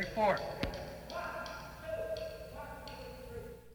[0.00, 0.38] Take four.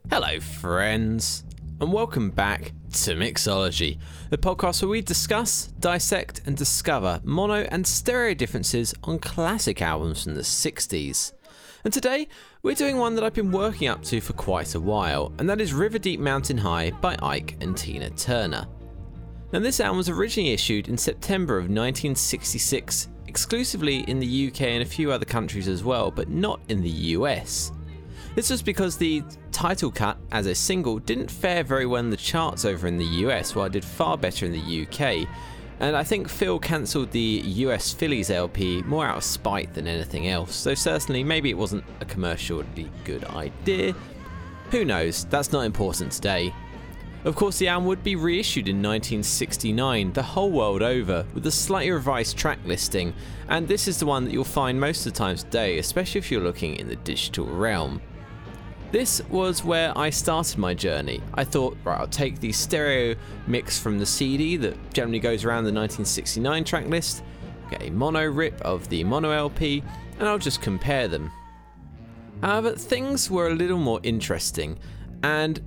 [0.09, 1.43] Hello, friends,
[1.79, 3.99] and welcome back to Mixology,
[4.31, 10.23] the podcast where we discuss, dissect, and discover mono and stereo differences on classic albums
[10.23, 11.33] from the 60s.
[11.83, 12.27] And today,
[12.63, 15.61] we're doing one that I've been working up to for quite a while, and that
[15.61, 18.65] is River Deep Mountain High by Ike and Tina Turner.
[19.51, 24.81] Now, this album was originally issued in September of 1966, exclusively in the UK and
[24.81, 27.73] a few other countries as well, but not in the US.
[28.33, 32.15] This was because the title cut as a single didn't fare very well in the
[32.15, 35.27] charts over in the US, while it did far better in the UK.
[35.81, 40.29] And I think Phil cancelled the US Philles LP more out of spite than anything
[40.29, 43.93] else, so certainly maybe it wasn't a commercially good idea.
[44.71, 46.53] Who knows, that's not important today.
[47.25, 51.51] Of course, the album would be reissued in 1969, the whole world over, with a
[51.51, 53.15] slightly revised track listing,
[53.49, 56.29] and this is the one that you'll find most of the time today, especially if
[56.29, 57.99] you're looking in the digital realm.
[58.91, 61.19] This was where I started my journey.
[61.33, 63.15] I thought, right, I'll take the stereo
[63.47, 67.23] mix from the CD that generally goes around the 1969 track list,
[67.71, 69.81] get a mono rip of the mono LP,
[70.19, 71.31] and I'll just compare them.
[72.43, 74.77] Uh, However, things were a little more interesting,
[75.23, 75.59] and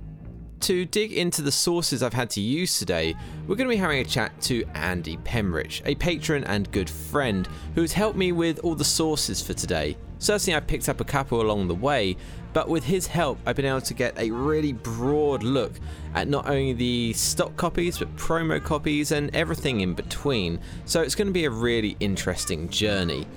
[0.61, 3.15] to dig into the sources I've had to use today,
[3.47, 7.47] we're going to be having a chat to Andy Pemrich, a patron and good friend
[7.75, 9.97] who has helped me with all the sources for today.
[10.19, 12.17] Certainly, I picked up a couple along the way,
[12.51, 15.71] but with his help, I've been able to get a really broad look
[16.13, 20.59] at not only the stock copies, but promo copies and everything in between.
[20.85, 23.27] So it's going to be a really interesting journey.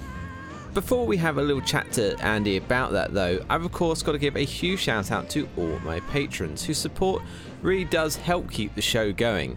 [0.75, 4.13] Before we have a little chat to Andy about that, though, I've of course got
[4.13, 7.23] to give a huge shout out to all my patrons whose support
[7.61, 9.55] really does help keep the show going.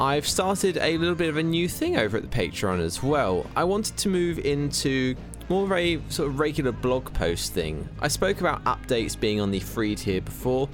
[0.00, 3.46] I've started a little bit of a new thing over at the Patreon as well.
[3.54, 5.14] I wanted to move into
[5.48, 7.88] more of a sort of regular blog post thing.
[8.00, 10.68] I spoke about updates being on the free tier before,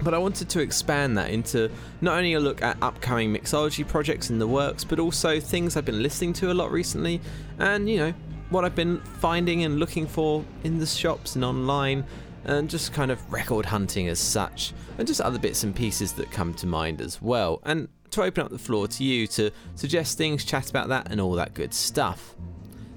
[0.00, 4.30] but I wanted to expand that into not only a look at upcoming mixology projects
[4.30, 7.20] in the works, but also things I've been listening to a lot recently,
[7.58, 8.14] and you know,
[8.50, 12.04] what I've been finding and looking for in the shops and online,
[12.44, 16.30] and just kind of record hunting as such, and just other bits and pieces that
[16.30, 17.60] come to mind as well.
[17.64, 21.20] And to open up the floor to you to suggest things, chat about that, and
[21.20, 22.34] all that good stuff.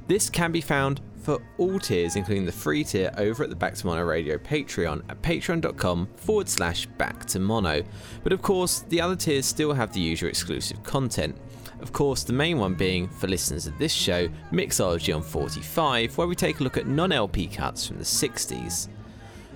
[0.08, 3.76] This can be found for all tiers, including the free tier, over at the Back
[3.76, 7.84] to Mono Radio Patreon at patreon.com forward slash back to mono.
[8.24, 11.38] But of course, the other tiers still have the usual exclusive content.
[11.82, 16.28] Of course, the main one being, for listeners of this show, Mixology on 45, where
[16.28, 18.90] we take a look at non LP cuts from the 60s.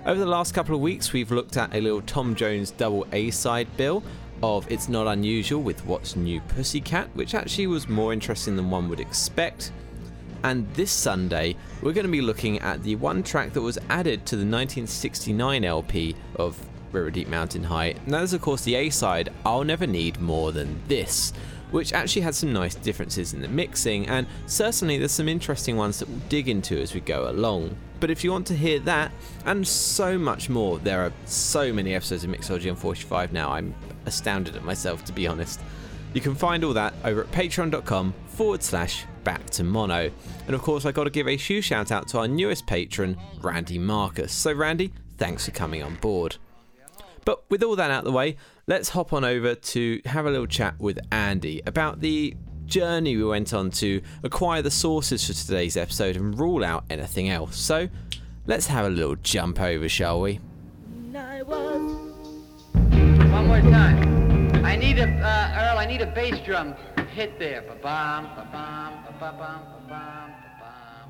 [0.06, 3.30] Over the last couple of weeks, we've looked at a little Tom Jones double A
[3.30, 4.02] side bill
[4.42, 8.88] of It's Not Unusual with What's New Pussycat, which actually was more interesting than one
[8.88, 9.72] would expect.
[10.42, 14.26] And this Sunday, we're going to be looking at the one track that was added
[14.26, 16.58] to the 1969 LP of
[16.92, 20.20] River Deep Mountain High, and that is, of course, the A side, I'll Never Need
[20.20, 21.32] More Than This,
[21.74, 25.98] which actually had some nice differences in the mixing, and certainly there's some interesting ones
[25.98, 27.76] that we'll dig into as we go along.
[27.98, 29.10] But if you want to hear that
[29.44, 33.74] and so much more, there are so many episodes of Mixology on 45 now, I'm
[34.06, 35.58] astounded at myself to be honest.
[36.12, 40.12] You can find all that over at patreon.com forward slash back to mono.
[40.46, 43.16] And of course, I got to give a huge shout out to our newest patron,
[43.40, 44.32] Randy Marcus.
[44.32, 46.36] So, Randy, thanks for coming on board.
[47.24, 48.36] But with all that out of the way,
[48.66, 52.34] let's hop on over to have a little chat with Andy about the
[52.66, 57.28] journey we went on to acquire the sources for today's episode and rule out anything
[57.28, 57.56] else.
[57.56, 57.88] So,
[58.46, 60.40] let's have a little jump over, shall we?
[63.34, 64.64] One more time.
[64.64, 66.74] I need a, uh, Earl, I need a bass drum
[67.12, 67.62] hit there.
[67.62, 71.06] Ba-bam, ba-bam, ba-bam, ba-bam, ba-bam, ba-bam,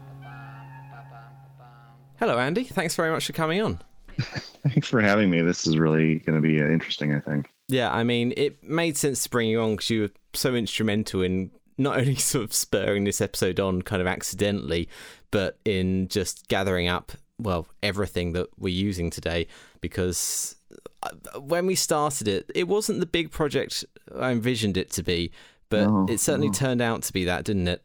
[0.90, 1.94] ba-bam, ba-bam.
[2.18, 2.64] Hello, Andy.
[2.64, 3.78] Thanks very much for coming on.
[4.68, 5.42] Thanks for having me.
[5.42, 7.50] This is really going to be uh, interesting, I think.
[7.68, 11.22] Yeah, I mean, it made sense to bring you on because you were so instrumental
[11.22, 14.88] in not only sort of spurring this episode on kind of accidentally,
[15.30, 19.46] but in just gathering up, well, everything that we're using today.
[19.80, 20.56] Because
[21.02, 23.84] uh, when we started it, it wasn't the big project
[24.18, 25.32] I envisioned it to be,
[25.68, 26.54] but No, it certainly no.
[26.54, 27.84] turned out to be that, didn't it?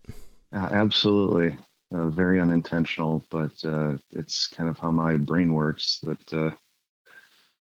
[0.54, 1.58] Uh, absolutely.
[1.94, 6.52] Uh, very unintentional, but uh, it's kind of how my brain works that, uh,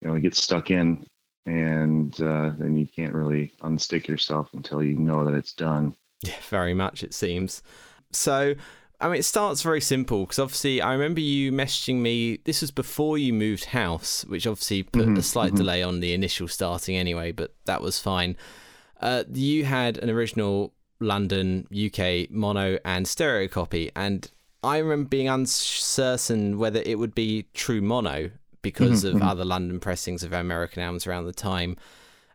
[0.01, 1.05] you know, you get stuck in
[1.45, 5.95] and uh, then you can't really unstick yourself until you know that it's done.
[6.21, 7.61] Yeah, very much it seems.
[8.11, 8.55] So,
[8.99, 12.37] I mean, it starts very simple because obviously I remember you messaging me.
[12.43, 15.55] This was before you moved house, which obviously put a Mhm, slight mhm.
[15.55, 18.35] delay on the initial starting anyway, but that was fine.
[19.01, 24.29] Uh, you had an original London, UK mono and stereo copy, and
[24.63, 28.31] I remember being uncertain whether it would be true mono
[28.61, 29.27] because Mhm, of mhm.
[29.27, 31.77] other London pressings of American albums around the time.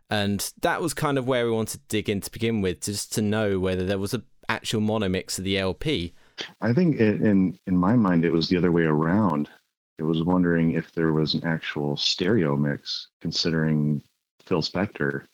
[0.09, 3.13] And that was kind of where we wanted to dig in to begin with, just
[3.13, 6.13] to know whether there was a actual mono mix of the LP.
[6.61, 9.49] I think it, in in my mind it was the other way around.
[9.97, 14.01] It was wondering if there was an actual stereo mix, considering
[14.43, 15.25] Phil Spector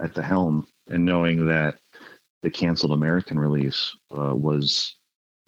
[0.00, 1.78] at the helm, and knowing that
[2.46, 4.94] the canceled American release uh, was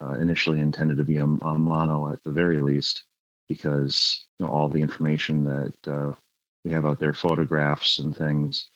[0.03, 3.03] uh, initially intended to be a, a mono at the very least,
[3.47, 6.13] because you know, all the information that uh,
[6.65, 8.67] we have out there, photographs and things,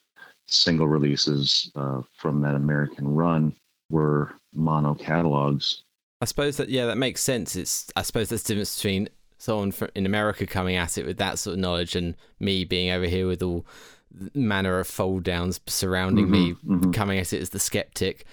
[0.47, 3.53] single releases uh, from that American run
[3.89, 5.83] were mono catalogs
[6.21, 7.57] I suppose that yeah, that makes sense.
[7.57, 9.09] It's I suppose that's the difference between
[9.39, 13.05] someone in America coming at it with that sort of knowledge and me being over
[13.05, 13.65] here with all
[14.33, 16.93] manner of fold downs surrounding me, Mhm, mhm.
[16.93, 18.25] coming at it as the skeptic.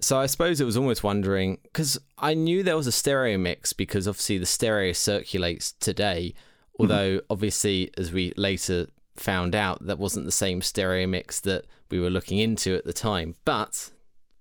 [0.00, 3.72] So I suppose it was almost wondering because I knew there was a stereo mix
[3.74, 6.32] because obviously the stereo circulates today,
[6.78, 12.00] although obviously as we later found out that wasn't the same stereo mix that we
[12.00, 13.34] were looking into at the time.
[13.44, 13.90] But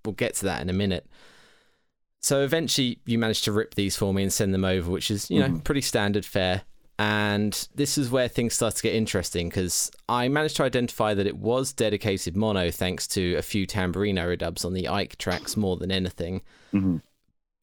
[0.06, 1.06] we'll get to that in a minute.
[2.22, 5.30] So eventually, you managed to rip these for me and send them over, which is
[5.30, 5.64] you know Mhm.
[5.64, 6.64] pretty standard fare.
[7.00, 11.26] And this is where things start to get interesting because I managed to identify that
[11.26, 15.78] it was dedicated mono thanks to a few tambourino redubs on the Ike tracks more
[15.78, 16.42] than anything.
[16.74, 17.02] Mhm.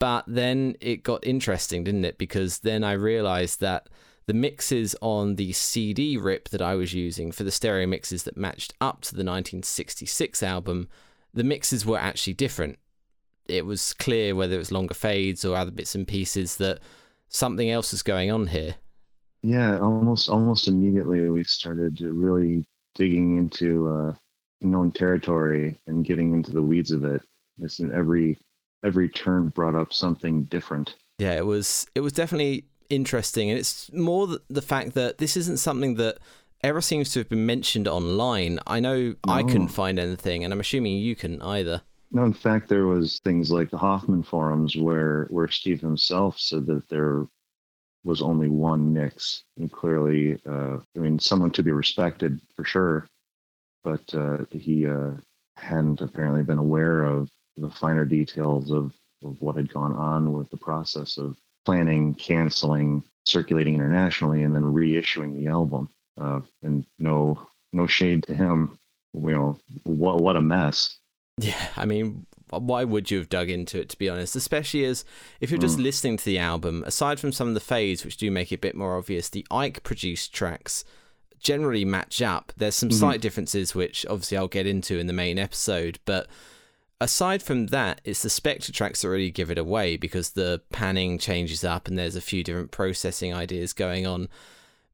[0.00, 2.16] But then it got interesting, didn't it?
[2.16, 3.90] Because then I realized that
[4.24, 8.38] the mixes on the CD rip that I was using for the stereo mixes that
[8.38, 10.88] matched up to the 1966 album,
[11.34, 12.78] the mixes were actually different.
[13.44, 16.78] It was clear whether it was longer fades or other bits and pieces that
[17.28, 18.76] something else was going on here.
[19.42, 24.14] Yeah, almost almost immediately we started really digging into uh,
[24.60, 27.22] known territory and getting into the weeds of it.
[27.58, 28.38] This in every
[28.84, 30.94] every turn brought up something different.
[31.18, 35.58] Yeah, it was it was definitely interesting, and it's more the fact that this isn't
[35.58, 36.18] something that
[36.62, 38.58] ever seems to have been mentioned online.
[38.66, 41.82] I know I couldn't find anything, and I'm assuming you couldn't either.
[42.12, 46.66] No, in fact, there was things like the Hoffman forums where where Steve himself said
[46.66, 47.26] that there
[48.06, 53.08] was only one mix, and clearly, uh, I mean, someone to be respected for sure,
[53.82, 55.10] but uh, he uh,
[55.56, 58.92] hadn't apparently been aware of the finer details of,
[59.24, 64.62] of what had gone on with the process of planning, canceling, circulating internationally, and then
[64.62, 65.88] reissuing the album.
[66.18, 68.78] Uh, and no, no shade to him.
[69.14, 70.98] You know, what what a mess.
[71.38, 74.36] Yeah, I mean, why would you have dug into it, to be honest?
[74.36, 75.04] Especially as
[75.40, 75.82] if you're just Mm.
[75.82, 78.58] listening to the album, aside from some of the fades, which do make it a
[78.58, 80.84] bit more obvious, the Ike produced tracks
[81.40, 82.52] generally match up.
[82.56, 82.98] There's some Mhm.
[82.98, 86.26] slight differences, which obviously I'll get into in the main episode, but
[87.00, 91.18] aside from that, it's the Spector tracks that really give it away because the panning
[91.18, 94.28] changes up and there's a few different processing ideas going on.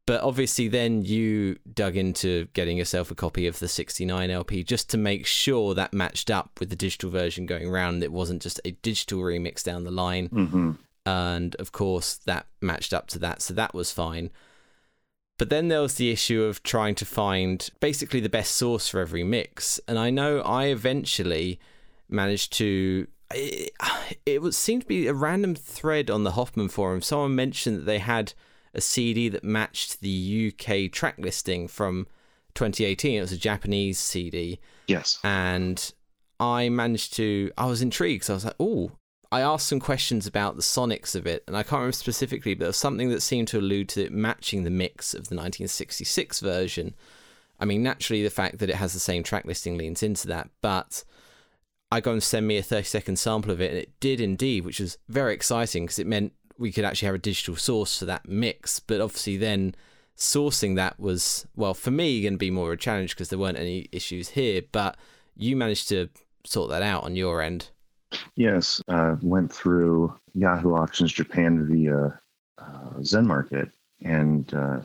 [0.05, 4.91] But obviously, then you dug into getting yourself a copy of the 69 LP just
[4.91, 8.03] to make sure that matched up with the digital version going around.
[8.03, 10.27] It wasn't just a digital remix down the line.
[10.27, 10.73] hmm
[11.07, 13.43] And of course, that matched up to that.
[13.43, 14.31] So that was fine.
[15.39, 19.01] But then there was the issue of trying to find basically the best source for
[19.01, 19.81] every mix.
[19.87, 21.61] And I know I eventually
[22.09, 23.07] managed to.
[23.35, 23.73] It,
[24.27, 27.03] it was seemed to be a random thread on the Hoffman forum.
[27.03, 28.35] Someone mentioned that they had
[28.75, 32.06] a CD that matched the UK track listing from
[32.55, 33.19] 2018.
[33.19, 35.19] It was a Japanese CD Yes.
[35.25, 35.93] and
[36.41, 37.51] I managed to.
[37.56, 38.25] I was intrigued.
[38.25, 38.93] So I was like, "Oh."
[39.31, 42.61] I asked some questions about the sonics of it, and I can't remember specifically, but
[42.61, 46.41] there was something that seemed to allude to it matching the mix of the 1966
[46.41, 46.94] version.
[47.58, 50.51] I mean, naturally, the fact that it has the same track listing leans into that,
[50.61, 51.03] but
[51.91, 54.67] I got and send me a 30 second sample of it, and it did indeed,
[54.67, 58.05] which was very exciting because it meant we could actually have a digital source for
[58.06, 58.81] that mix.
[58.81, 59.75] But obviously, then
[60.17, 63.39] sourcing that was, well, for me, going to be more of a challenge because there
[63.39, 64.97] weren't any issues here, but
[65.37, 66.09] you managed to
[66.44, 67.69] sort that out on your end.
[68.37, 72.21] Yes, uh, went through Yahoo Auctions Japan via
[72.59, 73.71] uh, Zen Market
[74.03, 74.81] and uh,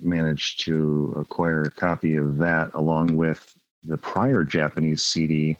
[0.00, 3.54] managed to acquire a copy of that along with
[3.84, 5.56] the prior Japanese CD,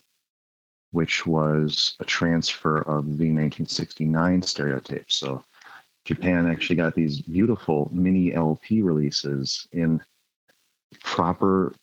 [0.93, 5.11] which was a transfer of the 1969 stereotape.
[5.11, 5.45] So
[6.05, 10.01] Japan actually got these beautiful mini LP releases in
[11.03, 11.75] proper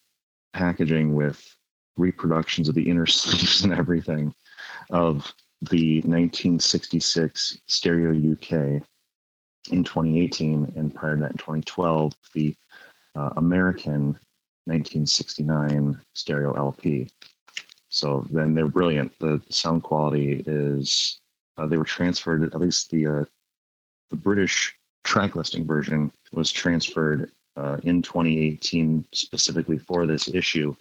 [0.53, 1.55] packaging with
[1.97, 4.33] reproductions of the inner sleeves and everything
[4.89, 5.33] of
[5.69, 8.81] the 1966 Stereo UK
[9.71, 12.55] in 2018, and prior to that in 2012, the
[13.15, 14.17] uh, American
[14.65, 17.09] 1969 Stereo LP.
[17.89, 19.17] So then they're brilliant.
[19.19, 21.19] The sound quality is
[21.57, 22.43] uh, they were transferred.
[22.43, 23.25] At least the uh,
[24.11, 30.75] the British track listing version was transferred uh, in 2018 specifically for this issue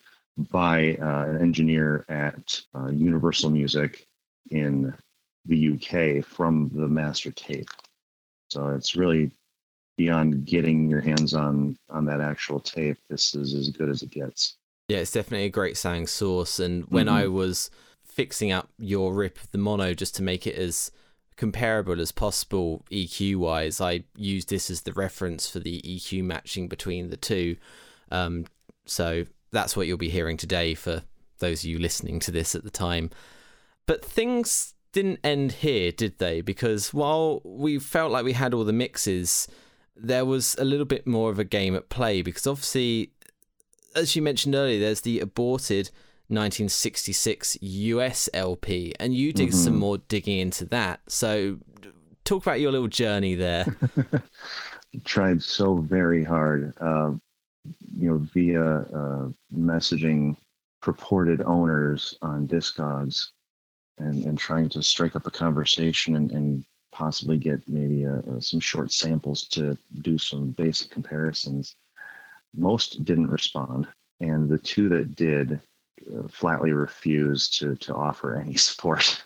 [0.50, 4.06] by uh, an engineer at uh, Universal Music
[4.50, 4.94] in
[5.46, 7.68] the UK from the master tape.
[8.50, 9.30] So it's really
[9.96, 12.98] beyond getting your hands on on that actual tape.
[13.08, 14.58] This is as good as it gets.
[14.88, 16.58] Yeah, it's definitely a great sounding source.
[16.58, 17.12] And when Mhm.
[17.12, 17.70] I was
[18.02, 20.90] fixing up your rip of the mono just to make it as
[21.36, 26.68] comparable as possible EQ wise, I used this as the reference for the EQ matching
[26.68, 27.56] between the two.
[28.10, 28.46] Um,
[28.86, 31.04] so that's what you'll be hearing today for
[31.38, 33.10] those of you listening to this at the time.
[33.86, 36.40] But things didn't end here, did they?
[36.40, 39.46] Because while we felt like we had all the mixes,
[39.94, 43.12] there was a little bit more of a game at play because obviously
[43.94, 45.90] as you mentioned earlier, there's the aborted
[46.28, 49.78] 1966 US LP, and you did some Mhm.
[49.78, 51.00] more digging into that.
[51.08, 51.58] So,
[52.24, 53.66] talk about your little journey there.
[55.04, 57.12] Tried so very hard, uh,
[57.96, 60.36] you know, via uh, messaging
[60.80, 63.28] purported owners on Discogs,
[63.98, 68.40] and and trying to strike up a conversation and, and possibly get maybe uh uh
[68.40, 71.76] some short samples to do some basic comparisons.
[72.58, 73.86] Most didn't respond,
[74.20, 75.60] and the two that did
[76.14, 79.24] uh, flatly refused to to offer any support.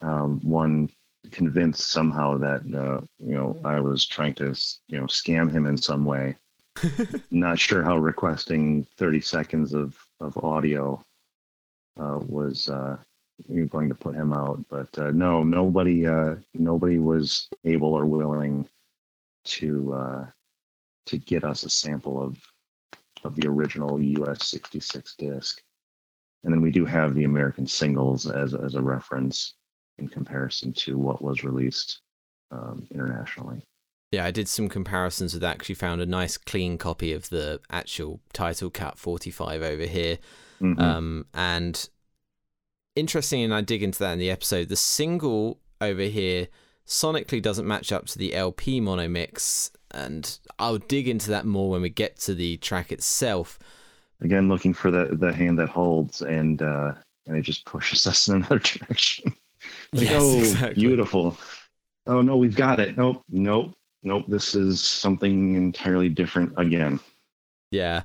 [0.00, 0.90] Um, one
[1.30, 4.54] convinced somehow that uh, you know I was trying to
[4.88, 6.36] you know scam him in some way.
[7.30, 11.02] Not sure how requesting 30 seconds of of audio
[11.98, 12.96] uh, was uh,
[13.70, 18.68] going to put him out, but uh, no, nobody uh, nobody was able or willing
[19.44, 20.26] to uh,
[21.06, 22.38] to get us a sample of
[23.24, 25.62] of the original US 66 disc.
[26.44, 29.54] And then we do have the American singles as as a reference
[29.98, 32.00] in comparison to what was released
[32.50, 33.62] um, internationally.
[34.10, 35.54] yeah, I did some comparisons with that.
[35.56, 40.18] Actually, found a nice clean copy of the actual title cut 45 over here.
[40.60, 40.78] Mhm.
[40.80, 41.88] Um, and
[42.94, 44.68] interesting, and I dig into that in the episode.
[44.68, 46.48] The single over here
[46.86, 51.70] sonically doesn't match up to the LP mono mix, and I'll dig into that more
[51.70, 53.58] when we get to the track itself.
[54.20, 56.92] Again, looking for the the hand that holds, and uh,
[57.26, 59.34] and it just pushes us in another direction.
[59.92, 60.74] like, Yes, oh, exactly.
[60.74, 61.36] beautiful.
[62.06, 62.96] Oh no, we've got it.
[62.96, 63.72] Nope, nope,
[64.02, 64.24] nope.
[64.28, 66.98] This is something entirely different again.
[67.70, 68.02] Yeah,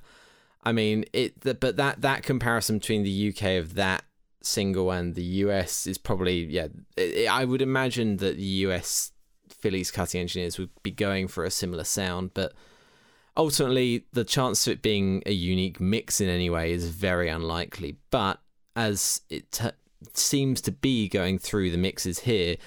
[0.64, 4.04] I mean it, but that that comparison between the UK of that
[4.48, 6.68] single and the US is probably yeah.
[6.96, 9.12] It, I would imagine that the US
[9.50, 12.54] Philles cutting engineers would be going for a similar sound, but
[13.36, 17.98] ultimately the chance of it being a unique mix in any way is very unlikely.
[18.12, 18.40] But
[18.76, 19.70] as it t-
[20.14, 22.58] seems to be going through the mixes here.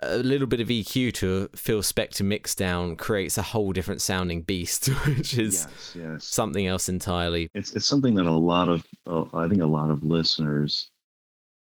[0.00, 4.42] A little bit of EQ to Phil Spector mix down creates a whole different sounding
[4.42, 6.24] beast, which is Yes, yes.
[6.24, 7.50] something else entirely.
[7.54, 10.90] It's it's something that a lot of uh, I think a lot of listeners,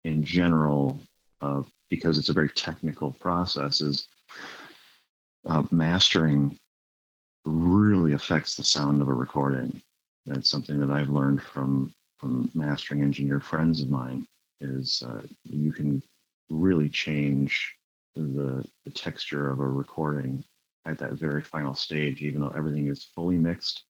[0.04, 1.00] in general,
[1.40, 4.08] uh, because it's a very technical process, is
[5.46, 6.58] uh, mastering
[7.44, 9.80] really affects the sound of a recording.
[10.26, 14.26] That's something that I've learned from from mastering engineer friends of mine.
[14.60, 16.02] Is uh, you can
[16.50, 17.74] really change
[18.16, 20.44] the, the texture of a recording
[20.86, 23.84] at that very final stage, even though everything is fully mixed.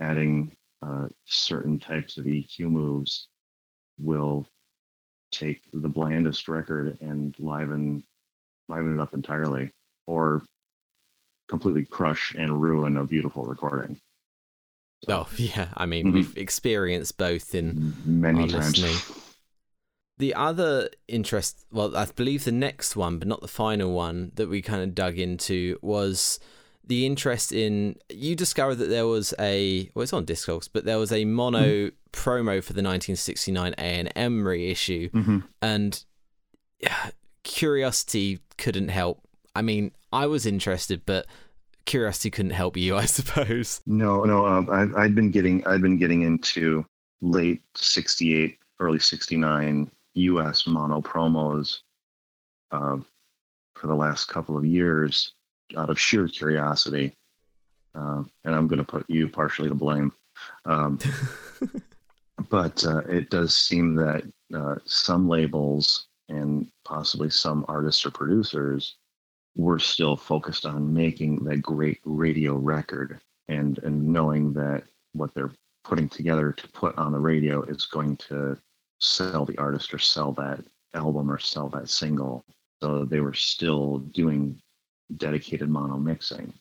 [0.00, 3.28] Adding uh, certain types of EQ moves
[3.98, 4.46] will
[5.30, 8.04] take the blandest record and liven
[8.68, 9.70] liven it up entirely,
[10.06, 10.42] or
[11.48, 13.98] completely crush and ruin a beautiful recording.
[15.08, 16.12] Oh yeah, I mean Mhm.
[16.12, 18.78] we've experienced both in Many times.
[18.78, 18.96] listening.
[20.18, 21.64] the other interest.
[21.72, 24.94] Well, I believe the next one, but not the final one that we kind of
[24.94, 26.38] dug into was
[26.90, 27.96] the interest in.
[28.10, 31.90] You discovered that there was a well, it's on Discogs, but there was a mono
[32.12, 35.44] promo for the 1969 A and M reissue, Mhm.
[35.62, 36.04] and
[36.80, 37.10] yeah,
[37.44, 39.22] curiosity couldn't help.
[39.54, 41.26] I mean, I was interested, but
[41.86, 43.80] curiosity couldn't help you, I suppose.
[43.86, 44.44] No, no.
[44.46, 46.84] Um, I've I'd been getting I'd been getting into
[47.20, 50.66] late '68, early '69 U.S.
[50.66, 51.78] mono promos
[52.72, 52.96] uh,
[53.76, 55.32] for the last couple of years
[55.76, 57.14] out of sheer curiosity,
[57.94, 60.12] uh, and I'm going to put you partially to blame.
[60.64, 60.98] Um,
[62.50, 64.24] but uh, it does seem that
[64.54, 68.96] uh, some labels and possibly some artists or producers
[69.56, 75.52] were still focused on making that great radio record and and knowing that what they're
[75.82, 78.56] putting together to put on the radio is going to
[79.00, 80.60] sell the artist or sell that
[80.94, 82.44] album or sell that single
[82.80, 84.60] So they were still doing
[85.16, 86.52] dedicated mono mixing.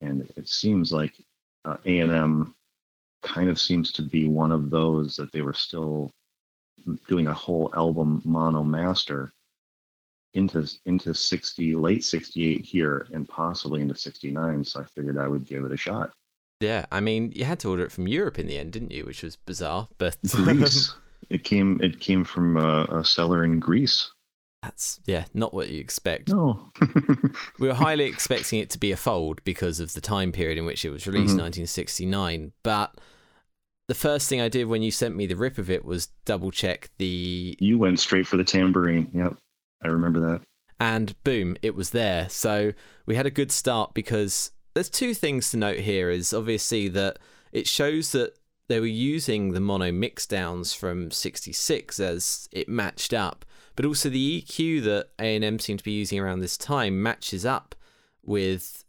[0.00, 1.14] And it seems like
[1.64, 2.54] uh, A&M
[3.22, 6.10] kind of seems to be one of those that they were still
[7.06, 9.32] doing a whole album mono master
[10.34, 15.44] into into 60 late 68 here and possibly into 69 so i figured i would
[15.46, 16.10] give it a shot
[16.60, 19.04] Yeah, I mean, you had to order it from Europe in the end, didn't you?
[19.04, 20.94] Which was bizarre, but greece
[21.28, 24.10] it came it came from a, a seller in greece
[24.62, 26.28] that's yeah, not what you expect.
[26.28, 26.70] no
[27.58, 30.64] We were highly expecting it to be a fold because of the time period in
[30.66, 31.40] which it was released, Mhm.
[31.50, 32.52] 1969.
[32.62, 32.94] But
[33.88, 36.50] the first thing I did when you sent me the rip of it was double
[36.50, 39.36] check the you went straight for the tambourine yep
[39.82, 40.40] i remember that
[40.80, 42.28] and boom, it was there.
[42.28, 42.72] So
[43.06, 47.20] we had a good start because there's two things to note here is obviously that
[47.52, 53.14] it shows that they were using the mono mix downs from 66 as it matched
[53.14, 53.44] up,
[53.76, 57.74] but also the EQ that A&M seemed to be using around this time matches up
[58.22, 58.84] with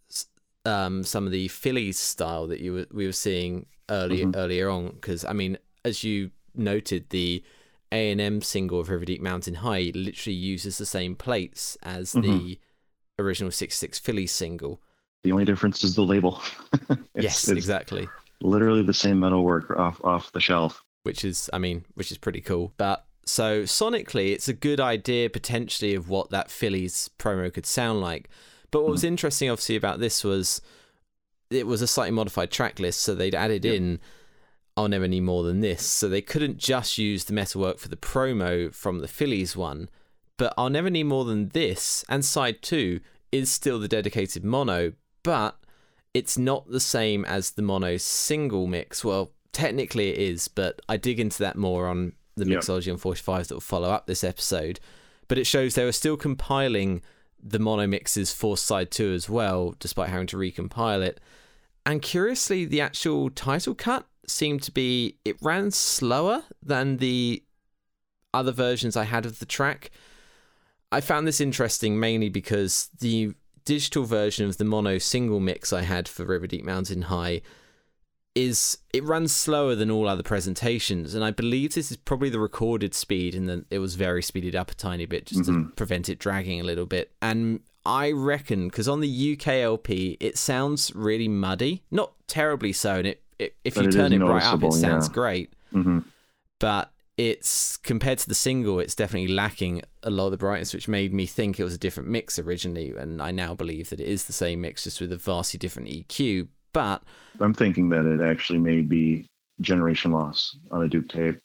[0.66, 4.90] um, some of the Philles style that you were, we were seeing earlier earlier on
[4.92, 7.44] because I mean as you noted the
[7.92, 12.58] A&M single of River Deep Mountain High literally uses the same plates as the
[13.20, 14.82] original 66 Philles single.
[15.24, 16.42] the only difference is the label
[16.90, 18.08] It's- yes, it's exactly.
[18.42, 22.40] literally the same metalwork off off the shelf Which is, I mean, which is pretty
[22.42, 22.74] cool.
[22.78, 28.02] But so sonically, it's a good idea potentially of what that Philles promo could sound
[28.02, 28.30] like.
[28.72, 29.10] But what was mm.
[29.10, 30.62] interesting, obviously, about this was
[31.50, 33.76] it was a slightly modified track list, so they'd added Yep.
[33.76, 34.00] in
[34.76, 37.96] "I'll Never Need More Than This," so they couldn't just use the metalwork for the
[37.96, 39.90] promo from the Philles one.
[40.38, 43.00] But "I'll Never Need More Than This" and side two
[43.32, 45.58] is still the dedicated mono, but
[46.14, 49.04] it's not the same as the mono single mix.
[49.04, 52.60] Well, technically it is, but I dig into that more on the Yep.
[52.62, 54.80] mixology on 45s that will follow up this episode.
[55.28, 57.02] But it shows they were still compiling
[57.42, 61.20] the mono mixes for side two as well, despite having to recompile it.
[61.86, 67.44] And curiously, the actual title cut seemed to be it ran slower than the
[68.34, 69.92] other versions I had of the track.
[70.92, 73.34] I found this interesting mainly because the
[73.66, 77.42] digital version of the mono single mix I had for River Deep Mountain High
[78.36, 82.40] is it runs slower than all other presentations and I believe this is probably the
[82.40, 85.76] recorded speed and then it was very speeded up a tiny bit just to Mhm.
[85.76, 87.12] prevent it dragging a little bit.
[87.22, 91.84] And I reckon because on the UK LP it sounds really muddy.
[91.92, 94.74] Not terribly so and it, it if But you it turn it right up it
[94.74, 95.14] sounds yeah.
[95.14, 95.54] great.
[95.72, 96.00] Hmm
[96.60, 100.88] but it's compared to the single it's definitely lacking a lot of the brightness which
[100.88, 104.08] made me think it was a different mix originally and i now believe that it
[104.08, 107.04] is the same mix just with a vastly different eq but
[107.40, 109.26] I'm thinking that it actually may be
[109.62, 111.40] generation loss on a dupe tape.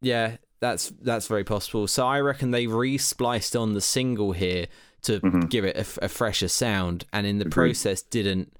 [0.00, 4.66] yeah that's that's very possible so i reckon they re-spliced on the single here
[5.02, 5.48] to Mhm.
[5.50, 7.52] give it a fresher sound and in the Agreed.
[7.72, 8.52] process didn't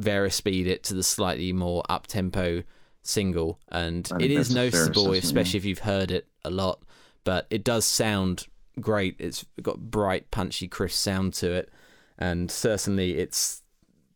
[0.00, 2.62] varispeed it to the slightly more up-tempo
[3.02, 6.82] single and it is a noticeable especially if you've heard it a lot
[7.24, 8.46] but it does sound
[8.80, 11.70] great it's got bright punchy crisp sound to it
[12.18, 13.62] and certainly it's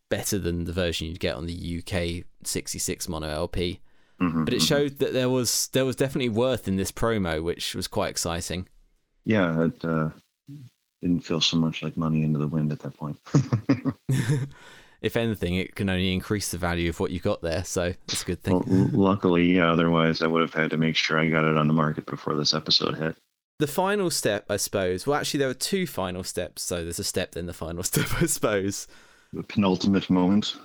[0.08, 3.80] better than the version you'd get on the UK 66 mono LP
[4.20, 4.66] Mhm, but it mhm.
[4.68, 8.66] showed that there was there was definitely worth in this promo which was quite exciting
[9.26, 10.08] Yeah, it uh,
[11.02, 13.18] didn't feel so much like money into the wind at that point.
[15.02, 18.22] if anything it can only increase the value of what you got there so it's
[18.22, 19.70] a good thing well, luckily, yeah.
[19.70, 22.34] Otherwise, I would have had to make sure I got it on the market before
[22.34, 23.16] this episode hit.
[23.58, 27.04] the final step i suppose well actually there were two final steps so there's a
[27.04, 28.86] step then the final step i suppose
[29.36, 30.56] The penultimate moment.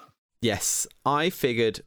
[0.42, 1.82] Yes, I figured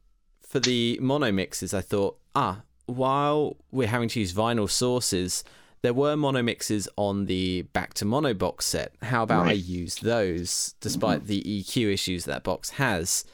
[0.47, 5.43] for the mono mixes, I thought, ah, while we're having to use vinyl sources,
[5.81, 8.93] there were mono mixes on the Back to Mono box set.
[9.03, 13.25] How about I use those, despite the EQ issues that box has?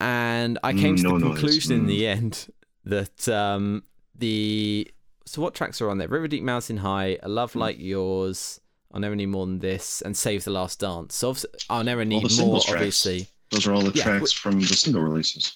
[0.00, 1.38] And I came Mm, to no the noise.
[1.38, 1.88] conclusion in Mm.
[1.88, 2.48] the end
[2.84, 4.90] that um, the
[5.24, 6.08] so what tracks are on there?
[6.08, 7.60] River Deep Mountain High, A Love Mm.
[7.60, 8.60] Like Yours,
[8.96, 11.14] I'll Never Need More Than This, and Save the Last Dance.
[11.14, 11.36] So
[11.68, 12.70] I'll never need more, tracks.
[12.72, 15.52] obviously Those are all the Yeah, tracks wh- from the single releases.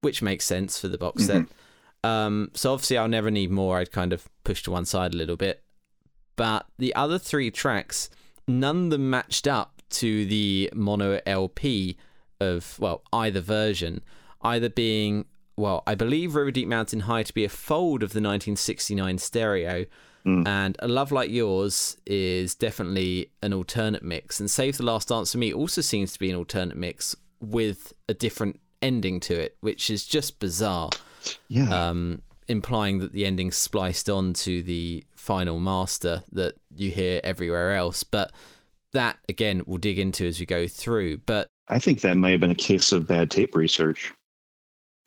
[0.00, 1.46] which makes sense for the box set.
[2.02, 3.78] Um, so obviously, I'll never need more.
[3.78, 5.62] I'd kind of push to one side a little bit,
[6.34, 8.10] but the other three tracks,
[8.48, 11.96] none of them matched up to the mono LP
[12.40, 14.02] of well either version,
[14.42, 15.26] either being
[15.56, 19.84] well, I believe River Deep Mountain High to be a fold of the 1969 stereo.
[20.24, 20.46] Mm.
[20.46, 24.40] And A Love Like Yours is definitely an alternate mix.
[24.40, 27.92] And Save the Last Dance for me also seems to be an alternate mix with
[28.08, 30.90] a different ending to it, which is just bizarre.
[31.48, 31.88] Yeah.
[31.88, 37.74] Um, implying that the ending's spliced on to the final master that you hear everywhere
[37.74, 38.02] else.
[38.02, 38.32] But
[38.92, 41.18] that again we'll dig into as we go through.
[41.18, 44.12] But I think that may have been a case of bad tape research.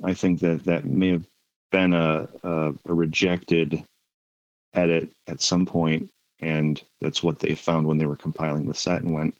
[0.04, 1.26] I think that that may have
[1.71, 3.84] been a, a, a rejected
[4.74, 6.10] edit at some point,
[6.40, 9.36] and that's what they found when they were compiling the set and went,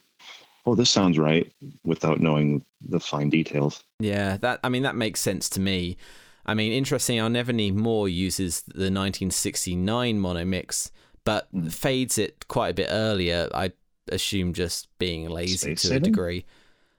[0.66, 1.50] "Oh, this sounds right,"
[1.84, 3.82] without knowing the fine details.
[3.98, 5.96] Yeah, that I mean that makes sense to me.
[6.46, 7.20] I mean, interesting.
[7.20, 10.90] I'll never need more uses the 1969 mono mix,
[11.24, 11.72] but mm.
[11.72, 13.48] fades it quite a bit earlier.
[13.54, 13.72] I
[14.10, 16.02] assume just being lazy Space to setting?
[16.02, 16.44] a degree.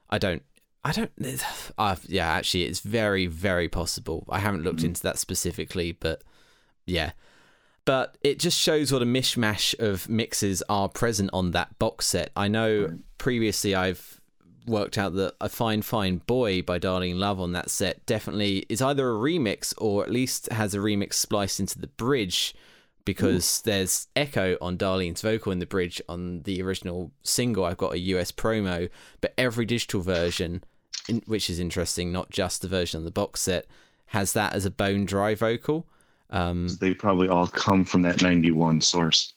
[0.10, 0.44] I don't.
[0.84, 1.12] I don't.
[1.78, 4.26] Uh, yeah, actually, it's very, very possible.
[4.30, 4.86] I haven't looked mm.
[4.86, 6.24] into that specifically, but
[6.86, 7.12] yeah.
[7.86, 12.32] But it just shows what a mishmash of mixes are present on that box set.
[12.36, 14.20] I know previously I've
[14.66, 18.82] worked out that a fine fine boy by darlene love on that set definitely is
[18.82, 22.56] either a remix or at least has a remix spliced into the bridge
[23.06, 23.70] because Ooh.
[23.70, 27.64] there's echo on Darlene's vocal in the bridge on the original single.
[27.64, 28.90] I've got a US promo,
[29.22, 30.64] but every digital version,
[31.08, 33.68] in, which is interesting, not just the version on the box set,
[34.08, 35.88] has that as a bone dry vocal.
[36.30, 39.34] Um, they probably all come from that 91 source.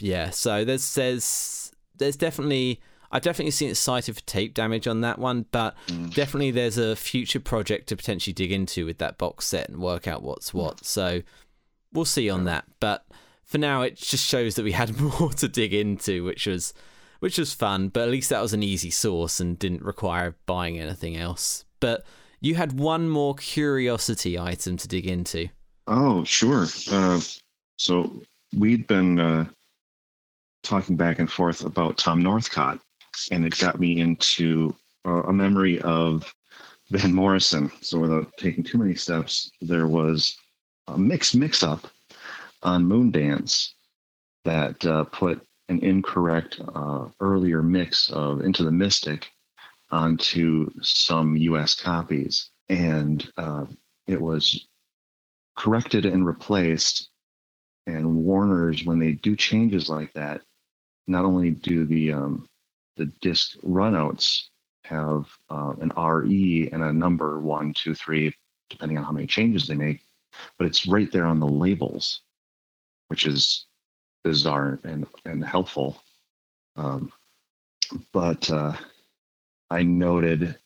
[0.00, 2.80] Yeah, so there's there's there's definitely
[3.12, 6.12] I've definitely seen it cited for tape damage on that one, but mm.
[6.14, 10.08] definitely there's a future project to potentially dig into with that box set and work
[10.08, 10.78] out what's what.
[10.78, 10.84] Mm.
[10.84, 11.22] So
[11.92, 12.64] we'll see on that.
[12.80, 13.04] But
[13.44, 16.72] for now, it just shows that we had more to dig into, which was
[17.20, 17.88] which was fun.
[17.88, 21.66] But at least that was an easy source and didn't require buying anything else.
[21.80, 22.04] But
[22.40, 25.48] you had one more curiosity item to dig into.
[25.86, 26.66] Oh, sure.
[26.90, 27.20] Uh,
[27.76, 28.22] so
[28.56, 29.46] we'd been uh,
[30.62, 32.78] talking back and forth about Tom Northcott,
[33.30, 34.74] and it got me into
[35.06, 36.32] uh, a memory of
[36.90, 37.70] Van Morrison.
[37.80, 40.36] So without taking too many steps, there was
[40.86, 41.88] a mix mix up
[42.62, 43.70] on Moondance
[44.44, 49.30] that uh, put an incorrect uh, earlier mix of Into the Mystic
[49.90, 52.50] onto some US copies.
[52.68, 53.66] And uh,
[54.06, 54.66] it was
[55.56, 57.10] corrected and replaced.
[57.86, 60.42] And Warner's, when they do changes like that,
[61.06, 62.48] not only do the um,
[62.96, 64.48] the disc runouts
[64.84, 68.34] have uh, an RE and a number one, two, three,
[68.70, 70.00] depending on how many changes they make,
[70.58, 72.20] but it's right there on the labels,
[73.08, 73.66] which is
[74.24, 76.00] bizarre and, and helpful.
[76.76, 77.12] Um,
[78.12, 78.74] but uh,
[79.70, 80.56] I noted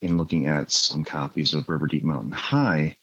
[0.00, 2.96] in looking at some copies of River Deep Mountain High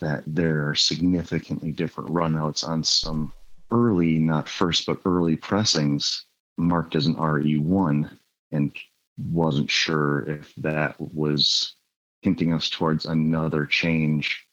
[0.00, 3.32] that there are significantly different runouts on some
[3.70, 6.26] early, not first, but early pressings
[6.56, 8.10] marked as an RE1
[8.52, 8.76] and
[9.18, 11.74] wasn't sure if that was
[12.20, 14.46] hinting us towards another change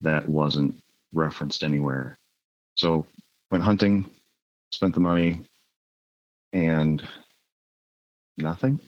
[0.00, 0.74] that wasn't
[1.12, 2.18] referenced anywhere.
[2.74, 3.06] So
[3.50, 4.10] went hunting,
[4.70, 5.42] spent the money,
[6.52, 7.06] and
[8.36, 8.80] nothing.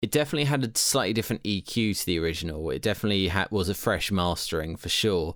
[0.00, 2.70] It definitely had a slightly different EQ to the original.
[2.70, 5.34] It definitely had, was a fresh mastering for sure.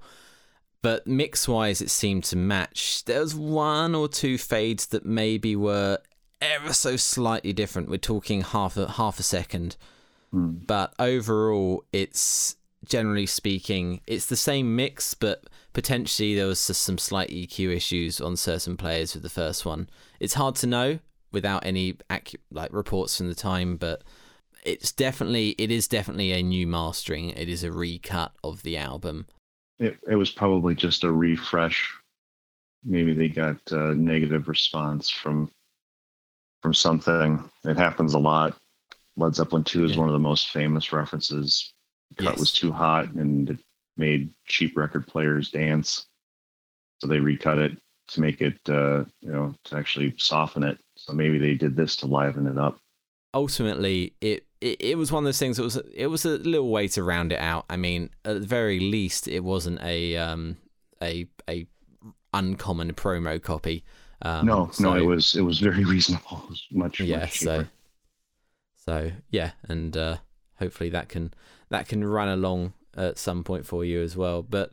[0.82, 3.04] But mix wise, it seemed to match.
[3.04, 5.98] There was one or two fades that maybe were
[6.40, 7.88] ever so slightly different.
[7.88, 9.76] We're talking half a half a second.
[10.30, 10.50] Hmm.
[10.66, 16.98] But overall, it's generally speaking, it's the same mix, but potentially there was just some
[16.98, 19.88] slight EQ issues on certain players with the first one.
[20.20, 20.98] It's hard to know
[21.30, 24.02] without any acu- like reports from the time, but
[24.62, 27.30] it's definitely it is definitely a new mastering.
[27.30, 29.26] It is a recut of the album.
[29.78, 31.92] It it was probably just a refresh.
[32.84, 35.50] Maybe they got a negative response from
[36.62, 37.42] from something.
[37.64, 38.56] It happens a lot.
[39.16, 39.98] Led Zeppelin 2 is yeah.
[39.98, 41.74] one of the most famous references
[42.16, 42.38] cut yes.
[42.38, 43.58] was too hot and it
[43.96, 46.06] made cheap record players dance.
[47.00, 47.76] So they recut it
[48.08, 50.78] to make it, uh, you know, to actually soften it.
[50.96, 52.78] So maybe they did this to liven it up.
[53.34, 55.56] Ultimately, it, it, it was one of those things.
[55.56, 57.64] That was it was a little way to round it out.
[57.68, 60.56] I mean, at the very least, it wasn't a um
[61.02, 61.66] a a
[62.32, 63.84] uncommon promo copy.
[64.24, 66.42] Um, no, so, no, it was it was very reasonable.
[66.44, 67.20] It was much yeah.
[67.20, 67.66] Much so
[68.76, 70.18] so yeah, and uh,
[70.58, 71.34] hopefully that can
[71.68, 74.42] that can run along at some point for you as well.
[74.42, 74.70] But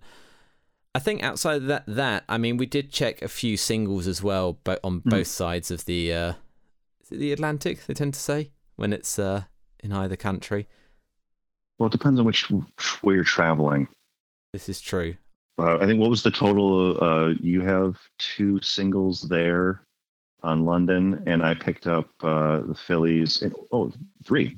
[0.94, 4.22] I think outside of that, that I mean, we did check a few singles as
[4.22, 5.10] well, but on mm.
[5.10, 6.34] both sides of the uh,
[7.10, 7.86] the Atlantic.
[7.88, 9.44] They tend to say when it's uh,
[9.84, 10.68] in either country.
[11.78, 12.50] Well, it depends on which
[13.04, 13.88] way you're traveling.
[14.54, 15.16] This is true.
[15.58, 17.02] Uh, I think what was the total?
[17.04, 19.82] Uh, you have two singles there
[20.42, 23.42] on London, and I picked up uh, the Philles.
[23.42, 23.92] In, oh,
[24.26, 24.58] three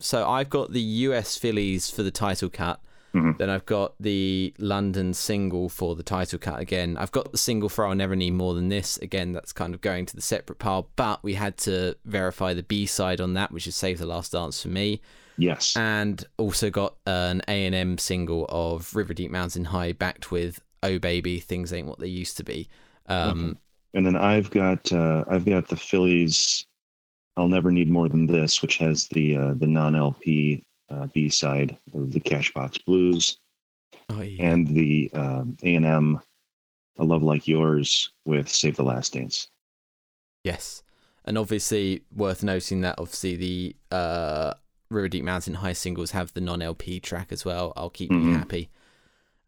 [0.00, 2.80] so I've got the US Philles for the title cut,
[3.14, 3.38] Mhm.
[3.38, 6.96] Then I've got the London single for the title cut again.
[6.96, 8.98] I've got the single for I'll Never Need More Than This.
[8.98, 12.62] Again, that's kind of going to the separate pile, but we had to verify the
[12.62, 15.00] B side on that, which is Save the Last Dance for me.
[15.38, 15.76] Yes.
[15.76, 21.40] And also got an A&M single of River Deep Mountain High backed with Oh Baby,
[21.40, 22.68] Things Ain't What They Used to Be.
[23.06, 23.58] Um,
[23.92, 26.64] And then I've got uh, I've got the Philles.
[27.36, 31.28] I'll never need more than this, which has the uh, the non LP uh, B
[31.28, 33.38] side of the Cashbox Blues
[34.10, 34.44] oh, yeah.
[34.50, 36.20] and the um, A and M
[36.98, 39.48] A Love Like Yours with Save the Last Dance.
[40.44, 40.82] Yes,
[41.24, 44.54] and obviously worth noting that obviously the uh,
[44.90, 47.72] River Deep Mountain High singles have the non-LP track as well.
[47.76, 48.36] I'll keep you Mhm.
[48.38, 48.70] happy,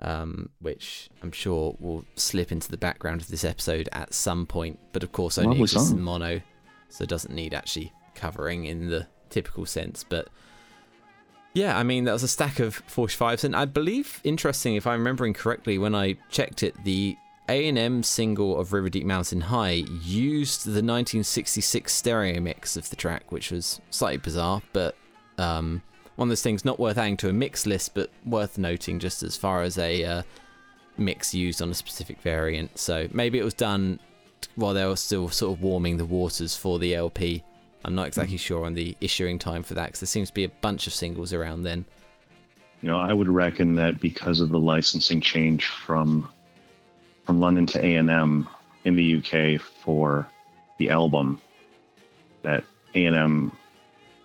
[0.01, 4.79] um, which I'm sure will slip into the background of this episode at some point.
[4.93, 6.43] But of course, only exists in mono,
[6.91, 10.05] so it doesn't need actually covering in the typical sense.
[10.07, 10.29] But
[11.55, 15.01] yeah, I mean that was a stack of 45s, and I believe interesting if I'm
[15.01, 17.17] remembering correctly when I checked it, the
[17.49, 23.31] A&M single of River Deep Mountain High used the 1966 stereo mix of the track,
[23.31, 24.97] which was slightly bizarre, but
[25.39, 25.83] um,
[26.17, 29.23] one of those things not worth adding to a mix list, but worth noting just
[29.23, 30.23] as far as a uh,
[30.97, 32.79] mix used on a specific variant.
[32.79, 33.99] So maybe it was done
[34.55, 37.43] while they were still sort of warming the waters for the LP.
[37.85, 38.41] I'm not exactly mm.
[38.41, 40.95] sure on the issuing time for that because there seems to be a bunch of
[40.95, 41.85] singles around then.
[42.81, 46.29] You know, I would reckon that because of the licensing change from
[47.25, 48.49] from London to A and M
[48.85, 50.27] in the UK for
[50.79, 51.41] the album,
[52.43, 52.65] that
[52.95, 53.53] A and M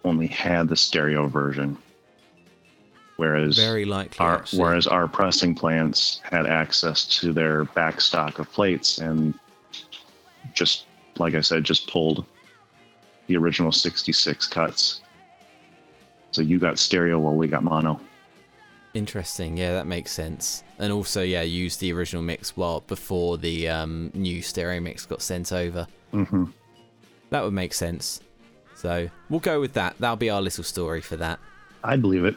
[0.03, 1.77] only had the stereo version,
[3.17, 4.25] whereas Very likely.
[4.25, 4.61] our actually.
[4.61, 9.33] whereas our pressing plants had access to their back stock of plates and
[10.53, 10.85] just
[11.19, 12.25] like I said, just pulled
[13.27, 15.01] the original 66 cuts.
[16.31, 17.99] So you got stereo while we got mono.
[18.93, 19.57] Interesting.
[19.57, 20.63] Yeah, that makes sense.
[20.79, 25.21] And also, yeah, use the original mix while before the um, new stereo mix got
[25.21, 25.87] sent over.
[26.13, 26.45] Mm-hmm.
[27.29, 28.21] That would make sense.
[28.75, 29.95] So we'll go with that.
[29.99, 31.39] That'll be our little story for that.
[31.83, 32.35] I believe it.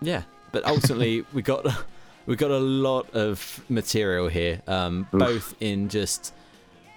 [0.00, 1.66] Yeah, but ultimately we got
[2.26, 6.34] we got a lot of material here, um, both in just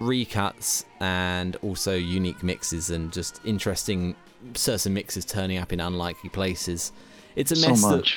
[0.00, 4.16] recuts and also unique mixes and just interesting
[4.54, 6.92] certain mixes turning up in unlikely places.
[7.36, 8.12] It's a So mess that.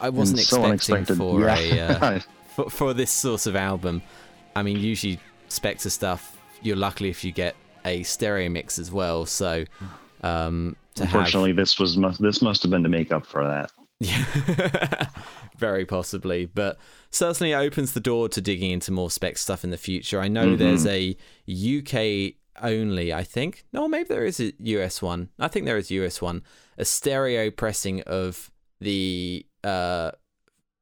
[0.00, 1.56] I wasn't so expecting for Yeah.
[1.58, 1.80] a
[2.16, 2.20] uh,
[2.54, 4.02] for, for this sort of album.
[4.54, 5.18] I mean, usually
[5.48, 9.24] Spector stuff, you're lucky if you get a stereo mix as well.
[9.26, 9.64] So,
[10.22, 13.42] um, to have Unfortunately, this was must this must have been to make up for
[13.44, 13.70] that.
[14.00, 15.08] Yeah,
[15.58, 16.78] very possibly, but
[17.10, 20.20] certainly opens the door to digging into more spec stuff in the future.
[20.20, 20.58] I know Mhm.
[20.58, 21.16] there's a
[21.46, 23.64] UK only, I think.
[23.72, 25.28] No, maybe there is a US one.
[25.38, 26.42] I think there is a US one,
[26.76, 30.12] a stereo pressing of the uh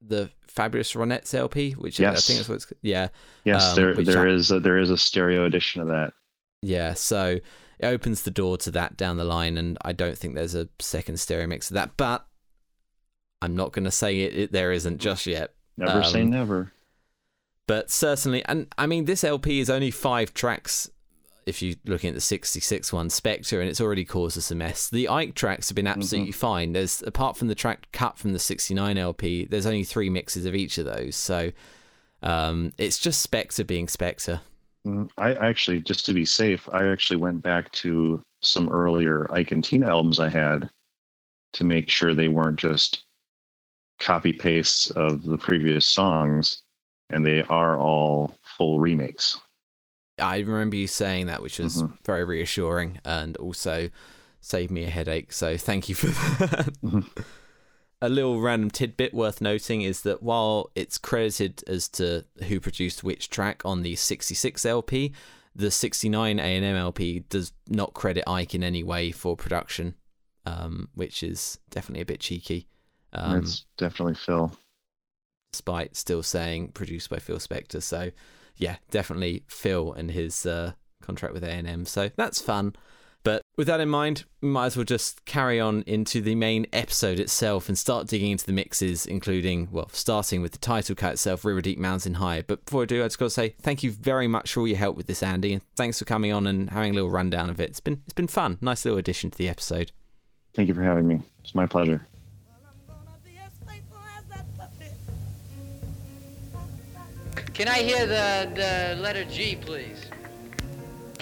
[0.07, 2.17] the Fabulous Ronettes LP, which yes.
[2.17, 3.09] I think that's what it's yeah.
[3.45, 6.13] Yes, Um, there there I- is a, there is a stereo edition of that.
[6.63, 7.41] Yeah, so
[7.79, 10.69] it opens the door to that down the line, and I don't think there's a
[10.79, 11.97] second stereo mix of that.
[11.97, 12.27] But
[13.43, 15.55] I'm not going to say it, it there isn't just yet.
[15.77, 16.73] Never say Um, never.
[17.67, 20.91] But certainly, and I mean, this LP is only five tracks.
[21.47, 24.89] If you're looking at the 66 one, Spector, and it's already caused us a mess.
[24.89, 26.73] The Ike tracks have been absolutely fine.
[26.73, 30.57] There's apart from the track cut from the 69 LP, there's only three mixes of
[30.57, 31.15] each of those.
[31.15, 31.53] So
[32.23, 34.41] um, it's just Spector being Spector.
[34.87, 39.53] Mm, I actually, just to be safe, I actually went back to some earlier Ike
[39.53, 40.69] and Tina albums I had
[41.55, 43.05] to make sure they weren't just
[43.99, 46.63] copy pastes of the previous songs,
[47.11, 49.41] and they are all full remakes.
[50.19, 51.99] I remember you saying that, which was Mhm.
[52.05, 53.91] very reassuring and also
[54.41, 55.33] saved me a headache.
[55.33, 56.73] So thank you for that.
[56.83, 57.07] Mhm.
[58.03, 63.03] a little random tidbit worth noting is that while it's credited as to who produced
[63.05, 65.13] which track on the 66 LP,
[65.55, 69.95] the 69 A&M LP does not credit Ike in any way for production,
[70.45, 72.69] um, which is definitely a bit cheeky.
[73.17, 74.53] Um, it's definitely Phil.
[75.53, 77.83] despite still saying produced by Phil Spector.
[77.83, 78.11] So,
[78.57, 81.85] yeah, definitely Phil and his uh, contract with A&M.
[81.87, 82.75] So that's fun.
[83.25, 86.65] But with that in mind, we might as well just carry on into the main
[86.73, 91.15] episode itself and start digging into the mixes, including, well, starting with the title cut
[91.15, 92.43] itself, River Deep Mountain High.
[92.47, 94.69] But before I do, I just got to say thank you very much for all
[94.69, 97.51] your help with this, Andy, and thanks for coming on and having a little rundown
[97.51, 97.71] of it.
[97.71, 99.91] It's been it's been fun, nice little addition to the episode.
[100.55, 101.21] Thank you for having me.
[101.43, 102.07] It's my pleasure.
[107.57, 110.11] Can I hear the, the letter G, please?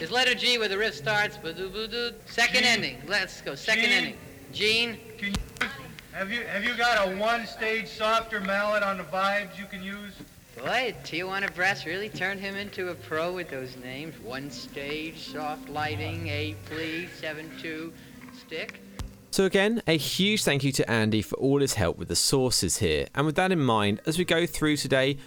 [0.00, 1.36] Is letter G where the riff starts?
[1.36, 2.10] Ba-doo-boo-doo.
[2.26, 2.96] Second ending.
[3.06, 3.54] Let's go.
[3.54, 4.16] Second ending.
[4.52, 4.98] Gene.
[5.20, 5.32] You,
[6.10, 10.14] Have you have you got a one-stage softer mallet on the vibes you can use?
[10.58, 14.18] Boy, Tijuana Brass really turned him into a pro with those names.
[14.18, 17.92] One stage, soft lighting, A plea, 7-2,
[18.36, 18.80] stick.
[19.30, 22.78] So, again, a huge thank you to Andy for all his help with the sources
[22.78, 23.06] here.
[23.14, 25.18] And with that in mind, as we go through today,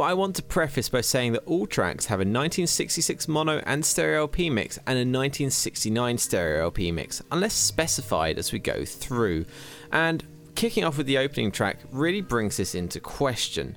[0.00, 4.22] I want to preface by saying that all tracks have a 1966 mono and stereo
[4.22, 9.44] LP mix and a 1969 stereo LP mix, unless specified as we go through.
[9.92, 10.24] And
[10.54, 13.76] kicking off with the opening track really brings this into question.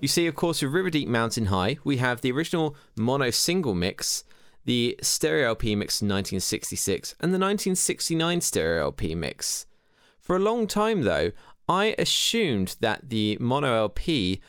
[0.00, 3.74] You see, of course, with River Deep Mountain High, we have the original mono single
[3.74, 4.24] mix,
[4.64, 9.66] the stereo LP mix in 1966, and the 1969 stereo LP mix.
[10.20, 11.30] For a long time, though,
[11.68, 14.40] I assumed that the mono LP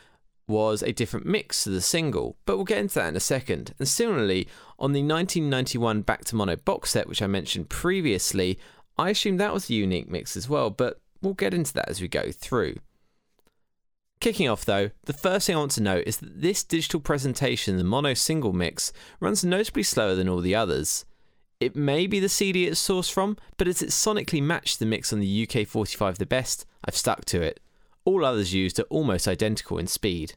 [0.47, 3.73] was a different mix to the single, but we'll get into that in a second.
[3.79, 8.59] And similarly, on the 1991 Back to Mono box set, which I mentioned previously,
[8.97, 12.01] I assume that was a unique mix as well, but we'll get into that as
[12.01, 12.75] we go through.
[14.19, 17.77] Kicking off though, the first thing I want to note is that this digital presentation,
[17.77, 21.05] the mono single mix, runs notably slower than all the others.
[21.59, 25.13] It may be the CD it's sourced from, but as it sonically matched the mix
[25.13, 27.59] on the UK 45 the best, I've stuck to it.
[28.05, 30.33] All others used are almost identical in speed.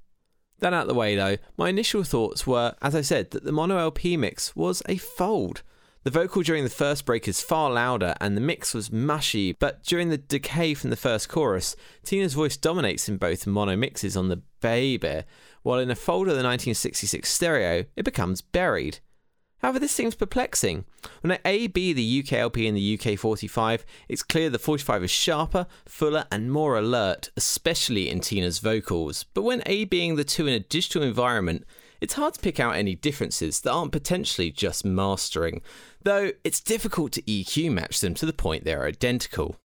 [0.61, 3.77] That out the way though, my initial thoughts were, as I said, that the mono
[3.77, 5.63] LP mix was a fold.
[6.05, 9.83] The vocal during the first break is far louder and the mix was mushy, but
[9.83, 11.75] during the decay from the first chorus,
[12.05, 15.25] Tina's voice dominates in both mono mixes on the baby,
[15.63, 19.01] while in a fold of the 1966 stereo, it becomes buried.
[19.67, 20.85] However, this seems perplexing.
[21.23, 25.03] When at A, B, the UK LP and the UK 45, it's clear the 45
[25.03, 29.25] is sharper, fuller, and more alert, especially in Tina's vocals.
[29.25, 31.65] But when A being the two in a digital environment,
[32.01, 35.63] it's hard to pick out any differences that aren't potentially just mastering,
[36.05, 39.57] though it's difficult to EQ match them to the point they're identical.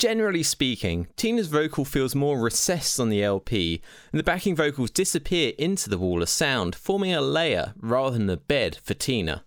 [0.00, 5.52] Generally speaking, Tina's vocal feels more recessed on the LP, and the backing vocals disappear
[5.58, 9.44] into the wall of sound, forming a layer rather than a bed for Tina.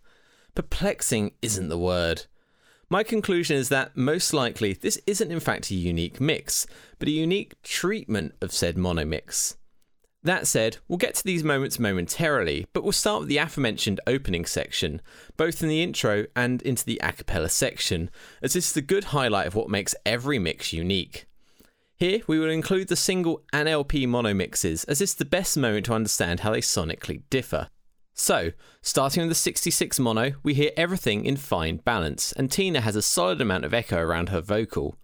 [0.53, 2.27] Perplexing isn't the word.
[2.87, 6.67] My conclusion is that most likely this isn't in fact a unique mix,
[6.99, 9.57] but a unique treatment of said mono mix.
[10.23, 14.45] That said, we'll get to these moments momentarily, but we'll start with the aforementioned opening
[14.45, 15.01] section,
[15.35, 18.09] both in the intro and into the a cappella section,
[18.41, 21.25] as this is the good highlight of what makes every mix unique.
[21.97, 25.85] Here, we will include the single and LP mono mixes, as it's the best moment
[25.87, 27.67] to understand how they sonically differ.
[28.13, 32.95] So, starting with the 66 mono, we hear everything in fine balance, and Tina has
[32.95, 34.97] a solid amount of echo around her vocal.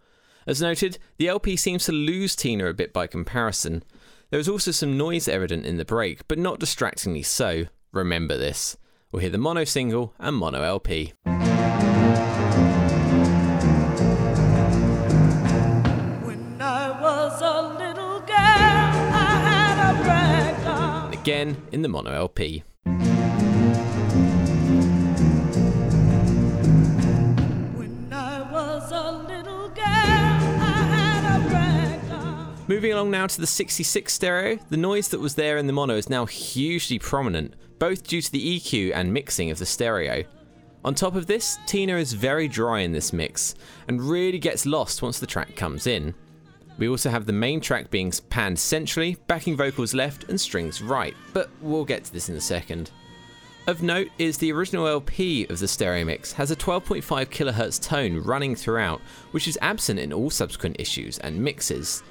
[0.48, 3.84] As noted, the LP seems to lose Tina a bit by comparison,
[4.30, 7.66] there was also some noise evident in the break, but not distractingly so.
[7.92, 8.78] Remember this.
[9.12, 11.14] We'll hear the mono single and mono LP.
[21.30, 22.64] again in the mono LP.
[32.70, 35.96] Moving along now to the 66 stereo, the noise that was there in the mono
[35.96, 40.24] is now hugely prominent, both due to the EQ and mixing of the stereo.
[40.86, 43.56] On top of this, Tina is very dry in this mix,
[43.88, 46.14] and really gets lost once the track comes in.
[46.78, 51.16] We also have the main track being panned centrally, backing vocals left and strings right,
[51.34, 52.92] but we'll get to this in a second.
[53.66, 58.20] Of note is the original LP of the stereo mix has a 12.5 kHz tone
[58.20, 59.02] running throughout,
[59.32, 62.04] which is absent in all subsequent issues and mixes.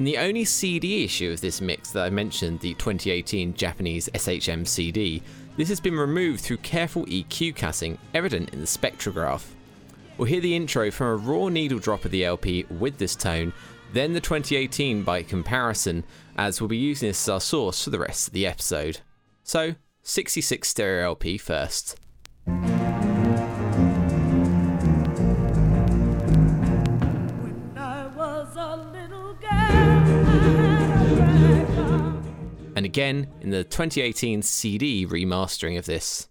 [0.00, 4.66] In the only CD issue of this mix that I mentioned, the 2018 Japanese SHM
[4.66, 5.22] CD,
[5.58, 9.44] this has been removed through careful EQ cutting, evident in the spectrograph.
[10.16, 13.52] We'll hear the intro from a raw needle drop of the LP with this tone,
[13.92, 16.04] then the 2018 by comparison,
[16.38, 19.00] as we'll be using this as our source for the rest of the episode.
[19.42, 22.00] So, 66 stereo LP first.
[32.90, 36.28] Again in the 2018 CD remastering of this.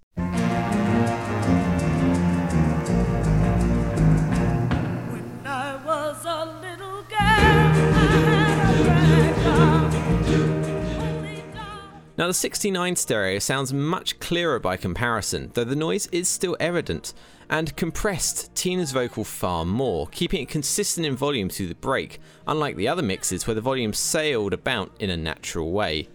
[12.18, 17.14] Now, the 69 stereo sounds much clearer by comparison, though the noise is still evident,
[17.49, 22.76] and compressed Tina's vocal far more, keeping it consistent in volume through the break, unlike
[22.76, 26.10] the other mixes where the volume sailed about in a natural way.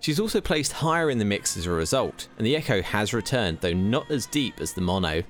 [0.00, 3.58] She's also placed higher in the mix as a result, and the echo has returned,
[3.60, 5.24] though not as deep as the mono.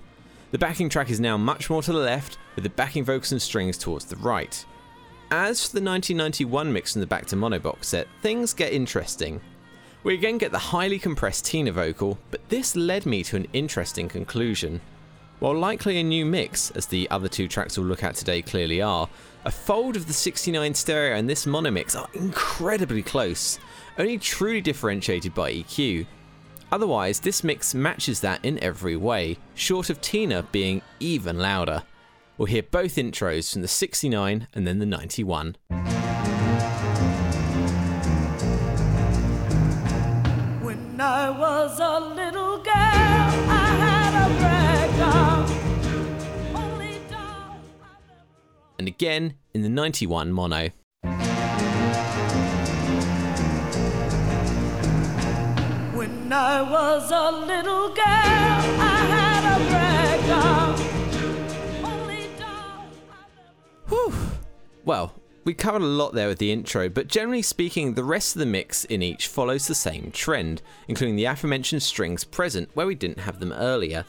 [0.50, 3.40] The backing track is now much more to the left, with the backing vocals and
[3.40, 4.64] strings towards the right.
[5.30, 9.40] as for the 1991 mix from the Back to Mono box set, things get interesting.
[10.02, 14.08] We again get the highly compressed Tina vocal, but this led me to an interesting
[14.08, 14.80] conclusion.
[15.38, 18.80] While likely a new mix, as the other two tracks we'll look at today clearly
[18.80, 19.08] are,
[19.44, 23.58] a fold of the 69 stereo and this mono mix are incredibly close,
[23.98, 26.06] only truly differentiated by EQ.
[26.70, 31.82] Otherwise, this mix matches that in every way, short of Tina being even louder.
[32.36, 35.56] We'll hear both intros from the 69 and then the 91.
[40.62, 44.90] When I was a little girl, I had a rag
[46.54, 46.62] doll.
[46.62, 47.56] Only doll.
[48.78, 50.68] And again in the 91 mono.
[56.28, 60.76] When I was a little girl, I had a rag doll.
[64.84, 65.14] Well,
[65.44, 68.46] we covered a lot there with the intro, but generally speaking, the rest of the
[68.46, 73.20] mix in each follows the same trend, including the aforementioned strings present where we didn't
[73.20, 74.04] have them earlier.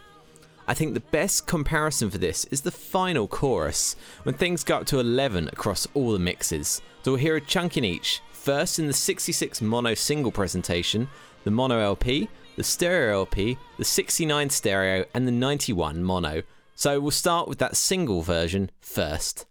[0.67, 4.85] I think the best comparison for this is the final chorus, when things go up
[4.87, 6.81] to 11 across all the mixes.
[7.01, 11.07] So we'll hear a chunk in each, first in the 66 mono single presentation,
[11.49, 16.43] the mono LP, the stereo LP, the 69 stereo, and the 91 mono.
[16.75, 19.47] So we'll start with that single version first.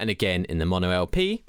[0.00, 1.44] And again in the mono LP.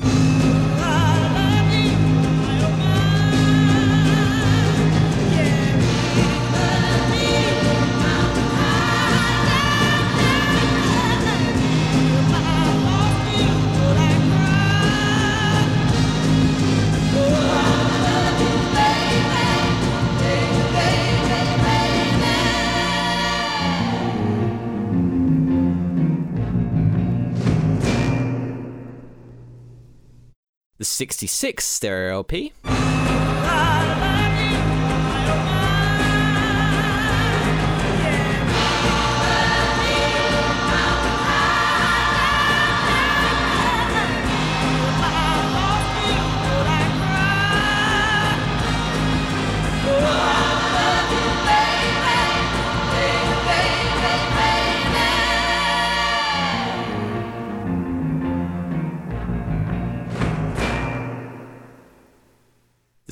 [30.92, 32.81] 66 stereo LP.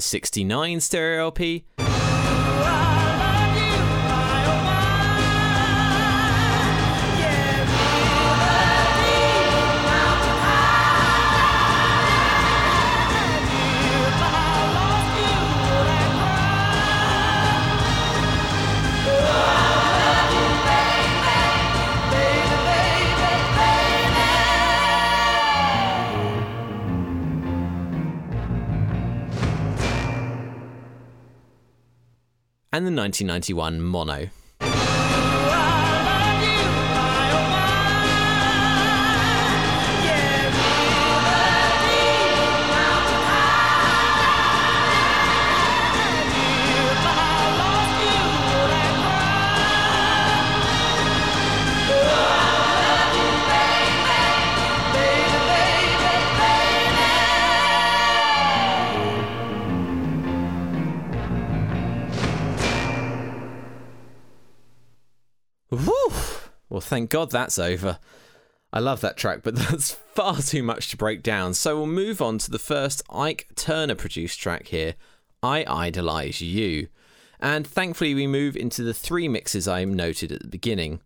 [0.10, 1.66] 69 stereo LP.
[32.80, 34.30] And the 1991 mono.
[66.70, 67.99] Well, thank God that's over.
[68.72, 71.53] I love that track, but that's far too much to break down.
[71.53, 74.95] So we'll move on to the first Ike Turner produced track here,
[75.41, 76.88] I Idolize You.
[77.39, 80.99] And thankfully, we move into the three mixes I noted at the beginning.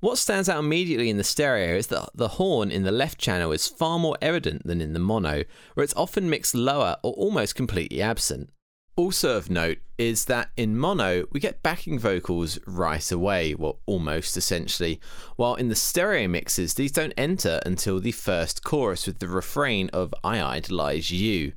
[0.00, 3.50] What stands out immediately in the stereo is that the horn in the left channel
[3.50, 5.42] is far more evident than in the mono,
[5.74, 8.50] where it's often mixed lower or almost completely absent.
[8.96, 14.38] Also of note is that in mono we get backing vocals right away, well almost
[14.38, 14.98] essentially,
[15.36, 19.90] while in the stereo mixes these don't enter until the first chorus with the refrain
[19.92, 21.52] of I idolize you.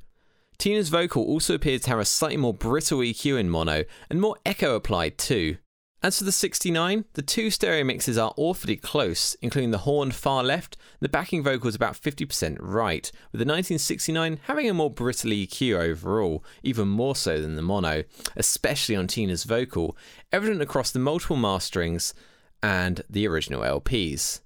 [0.58, 4.36] Tina's vocal also appears to have a slightly more brittle EQ in mono and more
[4.44, 5.56] echo applied too.
[6.02, 10.42] As for the 69, the two stereo mixes are awfully close, including the horn far
[10.42, 15.78] left, the backing vocals about 50% right, with the 1969 having a more brittle EQ
[15.78, 19.94] overall, even more so than the mono, especially on Tina's vocal,
[20.32, 22.14] evident across the multiple masterings
[22.62, 24.40] and the original LPs.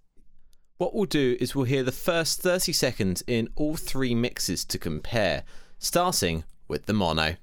[0.79, 4.77] What we'll do is we'll hear the first 30 seconds in all three mixes to
[4.77, 5.45] compare,
[5.79, 7.37] starting with the mono.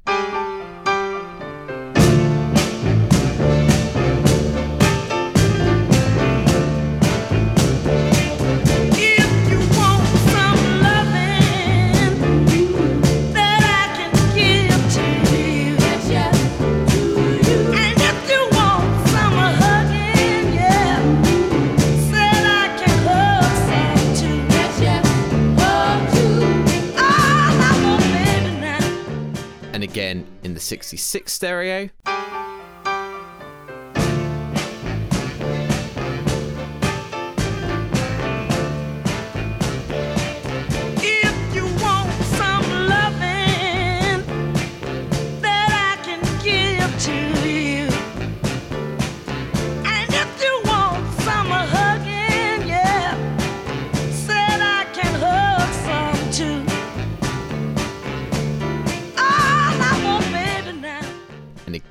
[30.01, 31.87] Again in the 66 stereo.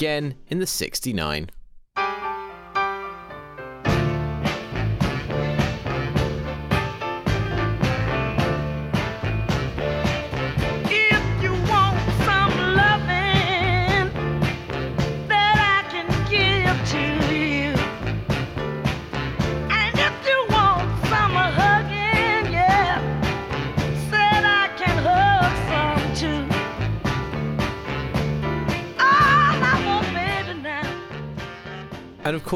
[0.00, 1.50] Again in the 69.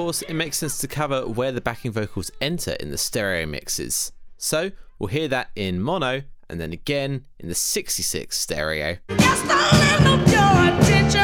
[0.04, 4.12] Course, it makes sense to cover where the backing vocals enter in the stereo mixes.
[4.36, 8.98] So we'll hear that in mono and then again in the 66 stereo.
[9.08, 11.22] Just a little of your attention,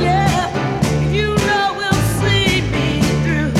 [0.00, 1.12] yeah.
[1.12, 3.52] You know we'll see me through.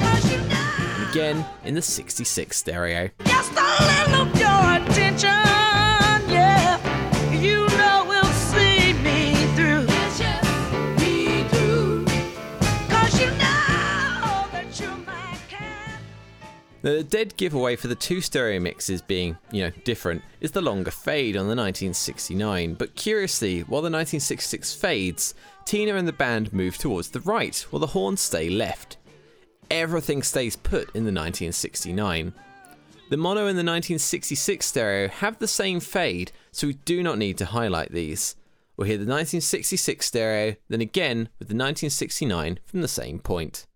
[0.00, 1.10] 'Cause.
[1.12, 3.10] Again in the 66 stereo.
[16.82, 20.90] The dead giveaway for the two stereo mixes being, you know, different is the longer
[20.90, 22.74] fade on the 1969.
[22.74, 25.34] But curiously, while the 1966 fades,
[25.66, 28.96] Tina and the band move towards the right, while the horns stay left.
[29.70, 32.32] Everything stays put in the 1969.
[33.10, 37.38] The mono and the 1966 stereo have the same fade, so we do not need
[37.38, 38.36] to highlight these.
[38.76, 43.66] We'll hear the 1966 stereo, then again with the 1969 from the same point.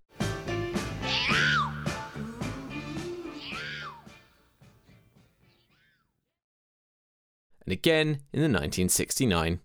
[7.67, 9.61] And again in the 1969.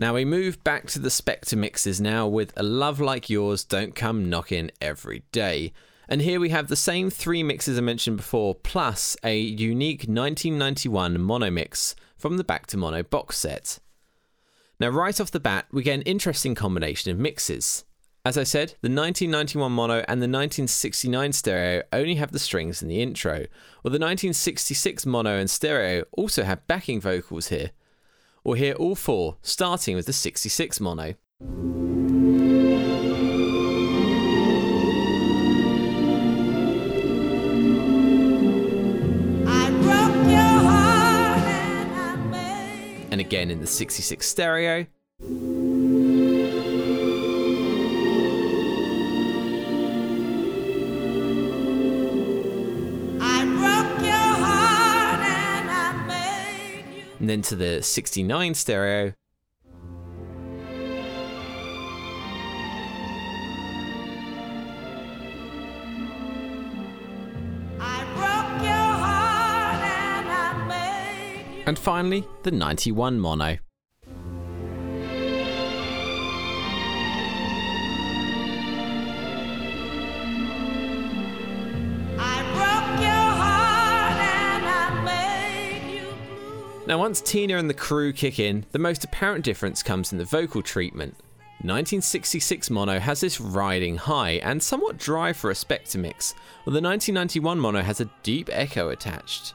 [0.00, 3.96] Now we move back to the Spector mixes now with A Love Like Yours Don't
[3.96, 5.72] Come Knocking Every Day.
[6.08, 11.20] And here we have the same three mixes I mentioned before, plus a unique 1991
[11.20, 13.80] mono mix from the Back to Mono box set.
[14.80, 17.84] Now, right off the bat, we get an interesting combination of mixes.
[18.24, 22.88] As I said, the 1991 mono and the 1969 stereo only have the strings in
[22.88, 23.46] the intro,
[23.82, 27.72] while the 1966 mono and stereo also have backing vocals here.
[28.44, 31.14] We'll hear all four, starting with the 66 mono.
[43.18, 44.86] And again in the 66 stereo.
[53.20, 57.02] I broke your heart and I made you.
[57.18, 59.14] And then to the 69 stereo.
[71.68, 73.58] And finally, the 91 mono.
[82.18, 86.86] I broke your heart and I made you blue.
[86.86, 90.24] Now, once Tina and the crew kick in, the most apparent difference comes in the
[90.24, 91.16] vocal treatment.
[91.60, 96.32] 1966 mono has this riding high and somewhat dry for a Spector mix,
[96.64, 99.52] while the 1991 mono has a deep echo attached.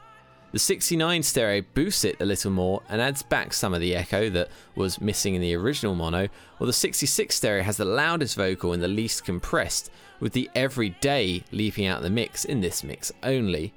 [0.54, 4.30] The 69 stereo boosts it a little more and adds back some of the echo
[4.30, 6.30] that was missing in the original mono,
[6.60, 9.90] while the 66 stereo has the loudest vocal and the least compressed,
[10.20, 13.74] with the everyday leaping out the mix in this mix only.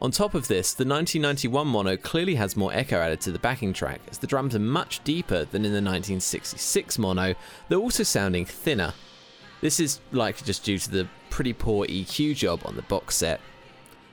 [0.00, 3.72] On top of this, the 1991 mono clearly has more echo added to the backing
[3.72, 7.34] track, as the drums are much deeper than in the 1966 mono,
[7.68, 8.94] though also sounding thinner.
[9.60, 13.40] This is likely just due to the pretty poor EQ job on the box set.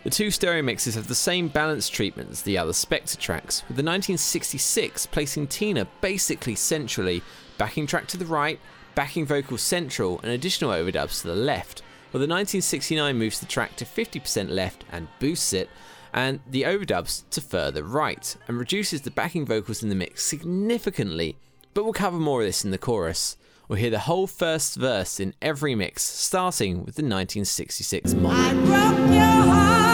[0.06, 3.76] The two stereo mixes have the same balance treatment as the other Spector tracks, with
[3.76, 7.24] the 1966 placing Tina basically centrally,
[7.58, 8.60] backing track to the right,
[8.93, 11.82] backing vocal central, and additional overdubs to the left,
[12.12, 15.72] while the 1969 moves the track to 50% left and boosts it,
[16.14, 21.36] and the overdubs to further right, and reduces the backing vocals in the mix significantly.
[21.74, 23.38] But we'll cover more of this in the chorus.
[23.68, 29.85] We'll hear the whole first verse in every mix, starting with the 1966 I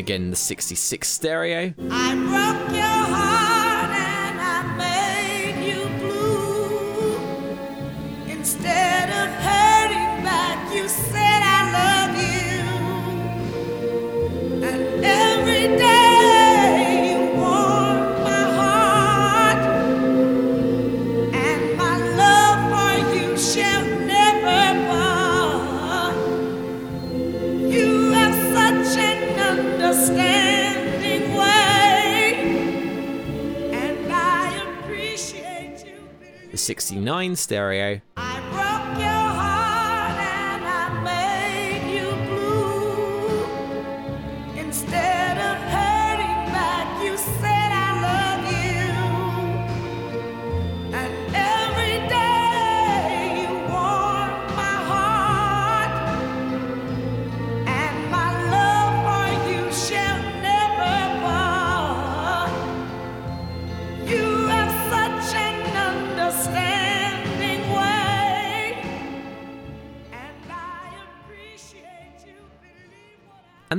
[0.00, 1.72] again, the 66 stereo.
[37.36, 38.00] Stereo.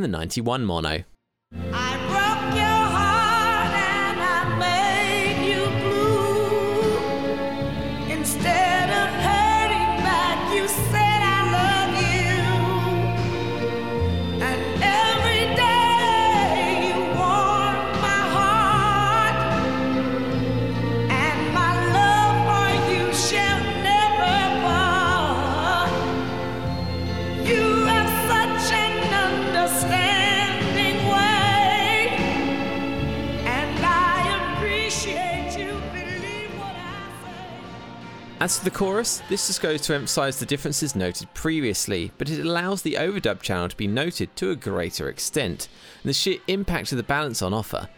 [0.01, 1.10] And the 91 mono.
[38.61, 42.83] For the chorus, this just goes to emphasize the differences noted previously, but it allows
[42.83, 45.67] the overdub channel to be noted to a greater extent,
[46.03, 47.89] and the sheer impact of the balance on offer.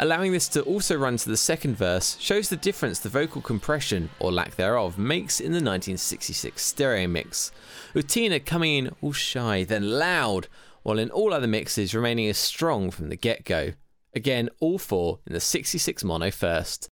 [0.00, 4.10] Allowing this to also run to the second verse shows the difference the vocal compression,
[4.18, 7.52] or lack thereof, makes in the 1966 stereo mix,
[7.94, 10.48] with Tina coming in all shy, then loud,
[10.82, 13.74] while in all other mixes remaining as strong from the get go.
[14.12, 16.88] Again, all four in the 66 mono first.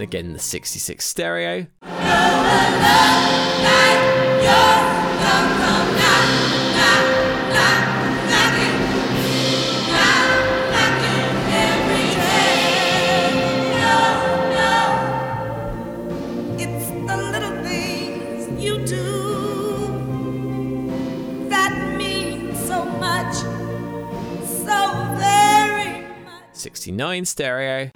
[0.00, 1.66] And again, the 66 stereo.
[26.54, 27.90] Sixty-nine the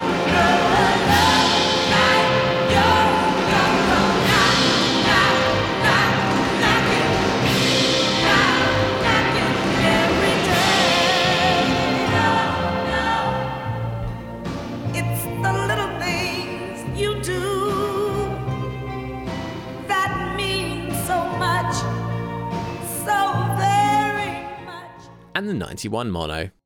[25.89, 26.64] 21 mono.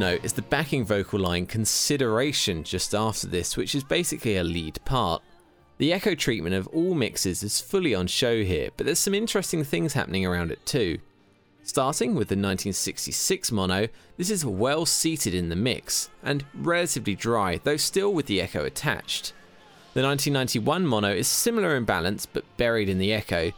[0.00, 4.82] Note is the backing vocal line consideration just after this, which is basically a lead
[4.84, 5.22] part.
[5.78, 9.62] The echo treatment of all mixes is fully on show here, but there's some interesting
[9.62, 10.98] things happening around it too.
[11.62, 17.60] Starting with the 1966 mono, this is well seated in the mix and relatively dry,
[17.62, 19.34] though still with the echo attached.
[19.92, 23.52] The 1991 mono is similar in balance but buried in the echo.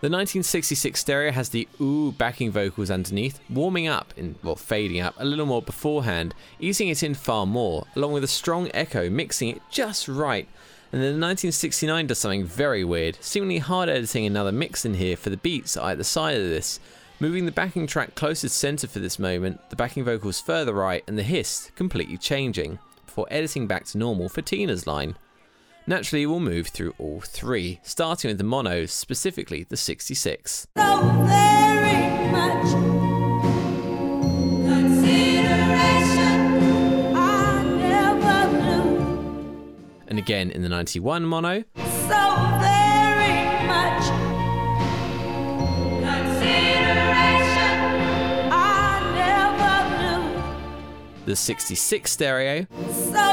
[0.00, 5.16] The 1966 stereo has the ooh backing vocals underneath, warming up, in, well, fading up
[5.18, 9.48] a little more beforehand, easing it in far more, along with a strong echo, mixing
[9.48, 10.46] it just right.
[10.92, 15.16] And then the 1969 does something very weird, seemingly hard editing another mix in here
[15.16, 16.78] for the beats at either side of this,
[17.18, 21.18] moving the backing track closest center for this moment, the backing vocals further right, and
[21.18, 25.16] the hiss completely changing, before editing back to normal for Tina's line.
[25.88, 30.66] Naturally, we'll move through all three, starting with the monos, specifically the 66.
[30.76, 32.74] So very much
[34.68, 39.64] consideration I never knew.
[40.08, 42.20] And again in the 91 mono, So
[42.60, 44.04] very much
[46.04, 47.80] consideration
[48.52, 50.20] I never
[51.22, 51.24] knew.
[51.24, 53.24] the 66 stereo, So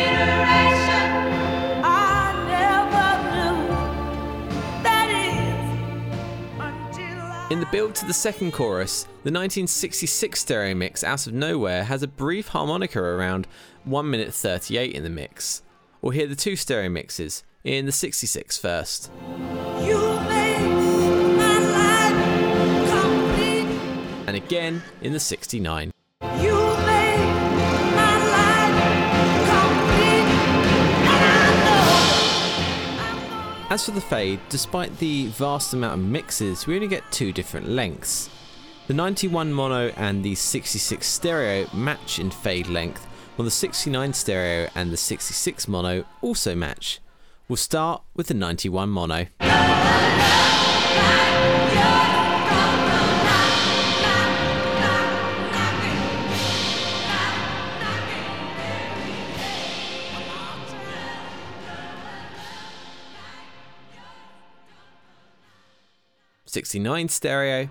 [1.84, 4.84] I never knew.
[4.84, 5.70] That is
[6.60, 11.34] until I In the build to the second chorus, the 1966 stereo mix out of
[11.34, 13.48] nowhere has a brief harmonica around
[13.86, 15.62] 1 minute 38 in the mix.
[16.02, 19.12] We'll hear the two stereo mixes in the 66 first.
[19.82, 19.98] You
[20.30, 20.62] make
[21.36, 23.66] my life complete.
[24.28, 25.92] and again in the 69.
[26.22, 26.54] You
[26.86, 27.20] make
[27.96, 28.78] my life
[29.50, 30.30] complete.
[31.10, 31.50] And I
[33.68, 33.74] know.
[33.74, 37.68] As for the fade, despite the vast amount of mixes, we only get two different
[37.68, 38.30] lengths.
[38.86, 43.04] The 91 mono and the 66 stereo match in fade length,
[43.36, 47.00] while the 69 stereo and the 66 mono also match.
[47.48, 49.28] We'll start with the 91 mono.
[66.48, 67.70] Sixty-nine stereo.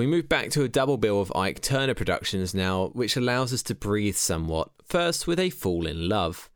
[0.00, 3.62] We move back to a double bill of Ike Turner productions now, which allows us
[3.64, 4.70] to breathe somewhat.
[4.86, 6.48] First, with A Fool in Love.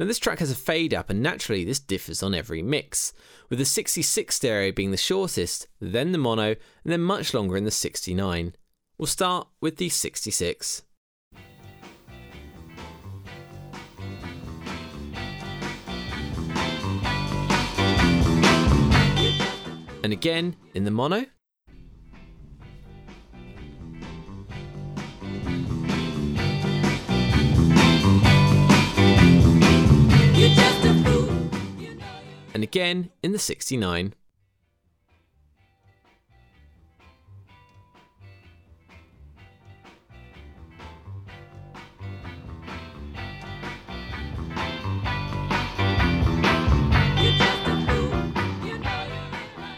[0.00, 3.12] Now, this track has a fade up, and naturally, this differs on every mix,
[3.48, 7.62] with the 66 stereo being the shortest, then the mono, and then much longer in
[7.62, 8.56] the 69.
[8.98, 10.82] We'll start with the 66.
[20.02, 21.26] And again in the mono.
[32.58, 34.14] And again in the 69.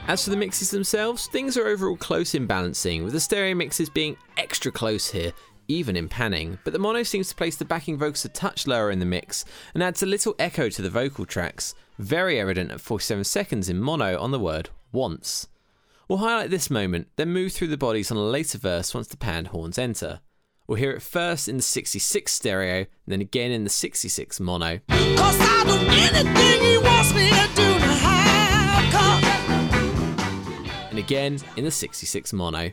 [0.08, 3.90] As for the mixes themselves, things are overall close in balancing, with the stereo mixes
[3.90, 5.34] being extra close here,
[5.70, 8.90] even in panning, but the mono seems to place the backing vocals a touch lower
[8.90, 12.80] in the mix and adds a little echo to the vocal tracks, very evident at
[12.80, 15.46] 47 seconds in mono on the word once.
[16.08, 19.16] We'll highlight this moment, then move through the bodies on a later verse once the
[19.16, 20.20] panned horns enter.
[20.66, 24.80] We'll hear it first in the 66 stereo, and then again in the 66 mono.
[24.88, 28.92] Cause I'll do anything he wants me to do to have.
[28.92, 29.24] Cause,
[30.90, 32.72] and again in the 66 mono.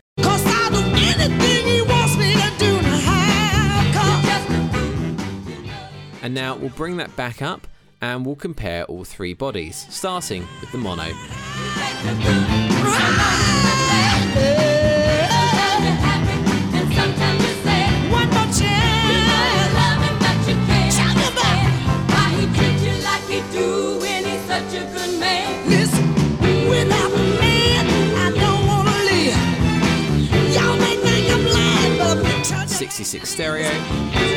[6.28, 7.67] And now we'll bring that back up
[8.01, 11.05] and we'll compare all three bodies, starting with the mono.
[32.67, 34.36] Sixty-six stereo.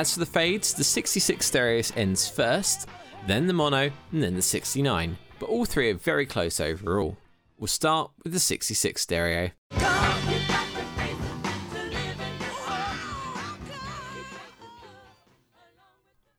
[0.00, 2.88] As for the fades, the 66 stereo ends first,
[3.26, 5.18] then the mono, and then the 69.
[5.38, 7.18] But all three are very close overall.
[7.58, 9.50] We'll start with the 66 stereo.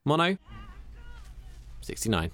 [0.04, 0.38] Mono,
[1.82, 2.32] 69.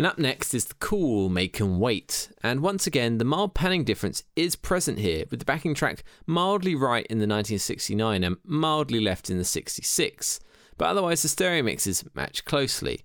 [0.00, 2.30] And up next is the cool Make 'em Wait.
[2.42, 6.74] And once again, the mild panning difference is present here, with the backing track mildly
[6.74, 10.40] right in the 1969 and mildly left in the 66.
[10.78, 13.04] But otherwise, the stereo mixes match closely.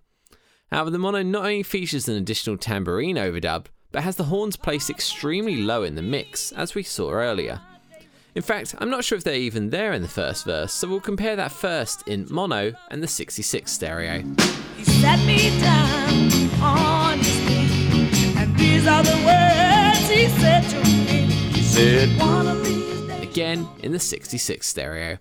[0.71, 4.89] However, the mono not only features an additional tambourine overdub, but has the horns placed
[4.89, 7.59] extremely low in the mix, as we saw earlier.
[8.35, 10.99] In fact, I'm not sure if they're even there in the first verse, so we'll
[10.99, 14.21] compare that first in mono and the 66 stereo.
[14.75, 20.79] He sat me down on his knee, and these are the words he said to
[20.83, 21.31] me.
[21.53, 23.23] He said, One of these days.
[23.23, 25.17] Again in the 66 stereo.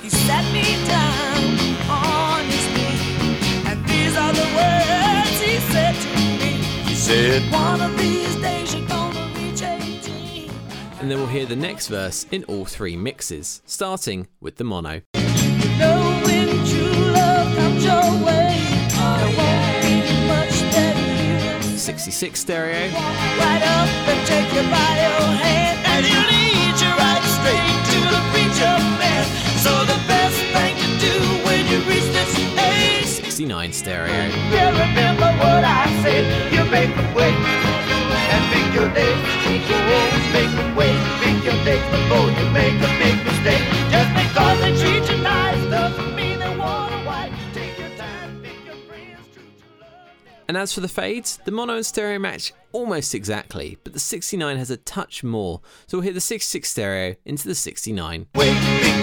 [0.00, 6.08] He sat me down on his knee, and these are the words he said to
[6.40, 6.52] me.
[6.88, 8.72] He said, One of these days
[11.04, 15.02] And then we'll hear the next verse in all three mixes, starting with the mono.
[15.12, 18.56] know when true love comes your way,
[18.88, 20.96] there won't be much that
[21.60, 22.88] you 66 stereo,
[23.36, 24.96] right up and take you by
[25.44, 29.28] hand, and he'll lead right straight to the preacher man.
[29.60, 34.64] So the best thing to do when you reach this age, 69 stereo, yeah,
[41.44, 41.84] your days.
[41.84, 43.64] You always make a way, pick your days before you make a big mistake.
[43.90, 47.32] Just because they treat you nice doesn't mean they wanna white.
[47.52, 49.90] Take your time, pick your friends, true to love.
[50.48, 54.56] And as for the fades, the mono and stereo match almost exactly, but the 69
[54.56, 58.26] has a touch more, so we'll hear the 66 stereo into the 69.
[58.34, 58.94] Wait, pick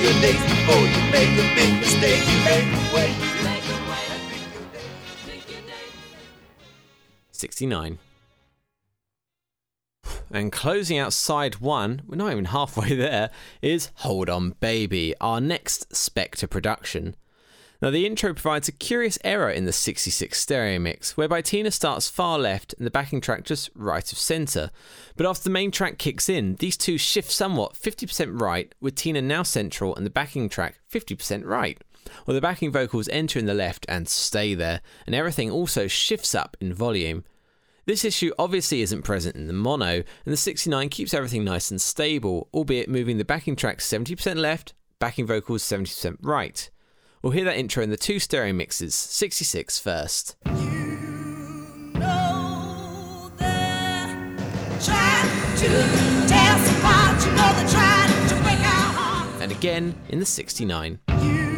[10.34, 13.30] And closing out side one, we're not even halfway there,
[13.62, 17.16] is Hold On Baby, our next Spector production.
[17.82, 22.10] Now, the intro provides a curious error in the 66 stereo mix, whereby Tina starts
[22.10, 24.70] far left and the backing track just right of centre.
[25.18, 29.22] But after the main track kicks in, these two shift somewhat 50% right, with Tina
[29.22, 31.82] now central and the backing track 50% right.
[32.28, 36.36] Or the backing vocals enter in the left and stay there, and everything also shifts
[36.36, 37.24] up in volume.
[37.86, 41.82] This issue obviously isn't present in the mono, and the 69 keeps everything nice and
[41.82, 46.70] stable, albeit moving the backing track 70% left, backing vocals 70% right.
[47.24, 50.36] We'll hear that intro in the two stereo mixes, 66 first.
[50.46, 50.52] know
[53.38, 54.30] they're
[54.80, 55.68] trying to
[56.28, 57.26] tear us apart.
[57.26, 59.42] You know they're trying to break our hearts.
[59.42, 61.00] And again in the 69.
[61.24, 61.51] You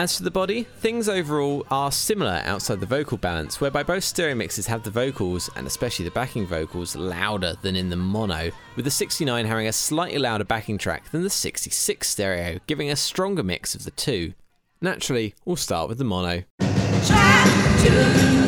[0.00, 4.34] As for the body, things overall are similar outside the vocal balance, whereby both stereo
[4.34, 8.86] mixes have the vocals, and especially the backing vocals, louder than in the mono, with
[8.86, 13.42] the 69 having a slightly louder backing track than the 66 stereo, giving a stronger
[13.42, 14.32] mix of the two.
[14.80, 16.44] Naturally, we'll start with the mono.
[16.60, 17.50] Trying
[17.82, 17.90] to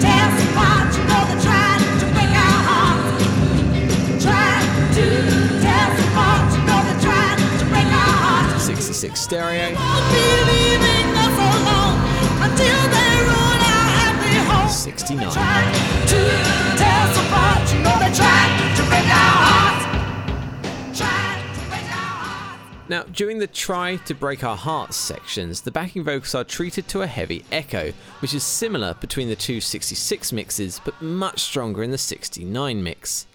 [0.00, 0.96] tear us apart.
[0.96, 4.24] You know they're trying to break our hearts.
[4.24, 5.05] Trying to
[5.61, 6.50] tear us apart.
[6.50, 8.64] You know they're trying to break our hearts.
[8.64, 9.76] 66 stereo,
[14.82, 15.30] 69.
[15.30, 15.72] Trying
[16.07, 16.16] to
[16.76, 17.72] tear us apart.
[17.72, 19.84] You know they're to break our hearts.
[20.99, 22.88] Trying to break our hearts.
[22.88, 27.03] Now, during the try to break our hearts sections, the backing vocals are treated to
[27.03, 31.90] a heavy echo, which is similar between the two 66 mixes but much stronger in
[31.90, 33.26] the 69 mix.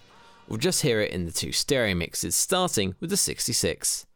[0.48, 4.06] We'll just hear it in the two stereo mixes, starting with the 66.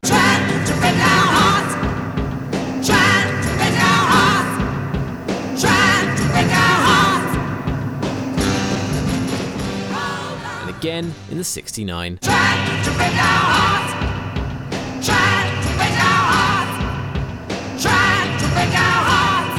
[18.74, 19.58] Our hearts.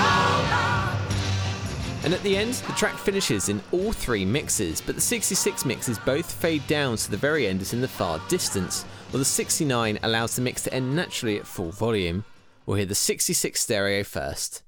[0.00, 2.04] Hold on.
[2.06, 5.98] And at the end, the track finishes in all three mixes, but the 66 mixes
[5.98, 9.98] both fade down so the very end is in the far distance, while the 69
[10.02, 12.24] allows the mix to end naturally at full volume.
[12.64, 14.62] We'll hear the 66 stereo first.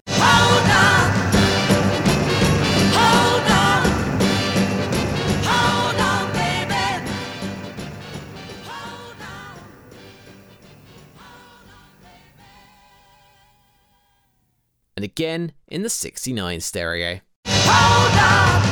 [14.96, 17.20] And again in the 69 stereo.
[17.46, 18.62] Hold on.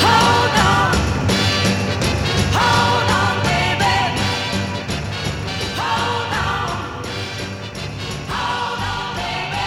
[0.00, 0.94] Hold on.
[2.54, 3.96] Hold on, baby.
[5.74, 6.70] Hold on.
[8.30, 9.64] Hold on, baby.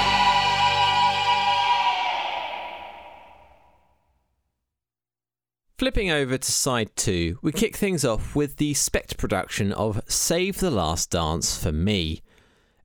[5.77, 10.59] Flipping over to side 2, we kick things off with the Spector production of Save
[10.59, 12.21] the Last Dance for Me.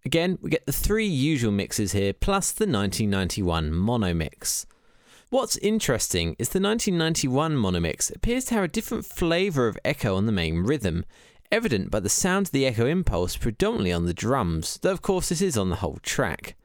[0.05, 4.67] Again, we get the three usual mixes here, plus the 1991 mono mix.
[5.31, 10.17] What's interesting is the 1991 mono mix appears to have a different flavour of echo
[10.17, 11.05] on the main rhythm,
[11.51, 15.29] evident by the sound of the echo impulse predominantly on the drums, though of course
[15.29, 16.57] this is on the whole track.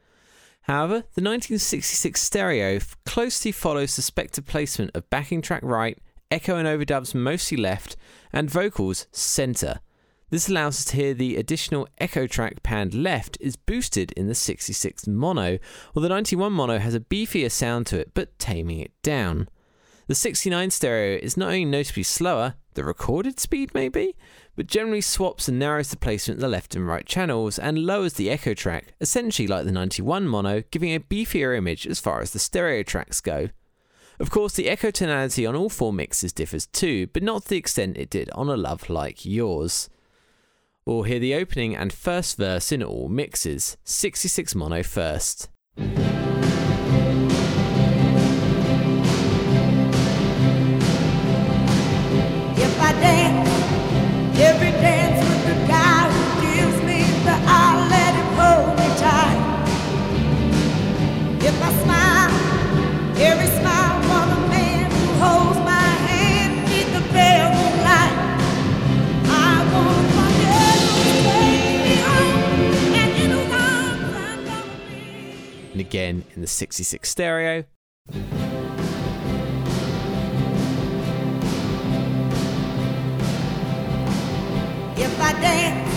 [0.63, 5.97] However, the 1966 stereo closely follows the Spector placement of backing track right,
[6.29, 7.95] echo and overdubs mostly left,
[8.33, 9.79] and vocals centre.
[10.30, 14.36] This allows us to hear the additional echo track panned left is boosted in the
[14.36, 15.57] 66 mono,
[15.93, 19.47] while the 91 mono has a beefier sound to it but taming it down.
[20.07, 24.17] The 69 stereo is not only noticeably slower, the recorded speed maybe,
[24.57, 28.13] but generally swaps and narrows the placement of the left and right channels and lowers
[28.13, 32.32] the echo track, essentially like the 91 mono, giving a beefier image as far as
[32.32, 33.47] the stereo tracks go.
[34.19, 37.57] Of course, the echo tonality on all four mixes differs too, but not to the
[37.57, 39.89] extent it did on A Love Like Yours.
[40.88, 45.49] We'll hear the opening and first verse in all mixes, 66 mono first.
[75.88, 77.63] Again in the 66 stereo.
[85.05, 85.89] If I dance,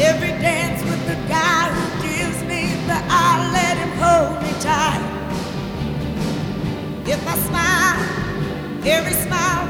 [0.00, 5.04] every dance with the guy who gives me the eye, let him hold me tight.
[7.06, 7.96] If I smile,
[8.84, 9.66] every smile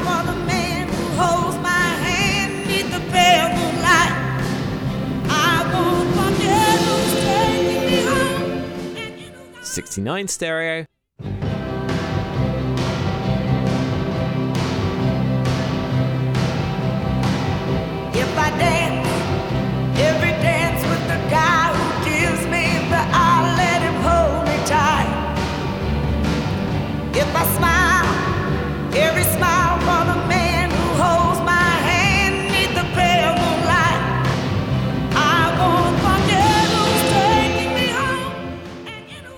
[0.46, 4.15] man who holds my hand neath the pale moonlight.
[9.76, 10.86] 69 stereo.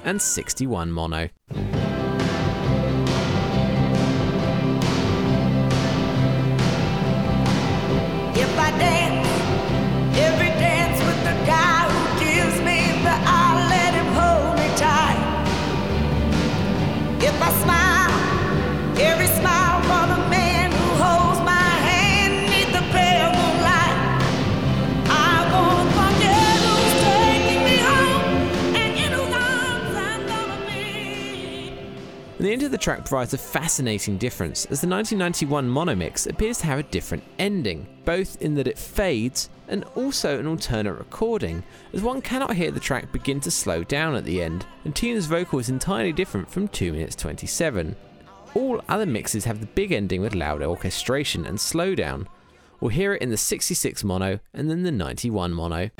[0.08, 1.28] And in whose and 61 mono.
[32.48, 36.56] The end of the track provides a fascinating difference, as the 1991 mono mix appears
[36.56, 41.62] to have a different ending, both in that it fades and also an alternate recording,
[41.92, 45.26] as one cannot hear the track begin to slow down at the end, and Tina's
[45.26, 47.94] vocal is entirely different from 2 minutes 27.
[48.54, 52.26] All other mixes have the big ending with loud orchestration and slowdown.
[52.80, 55.90] We'll hear it in the 66 mono and then the 91 mono.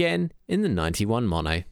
[0.00, 1.62] Again in the 91 mono.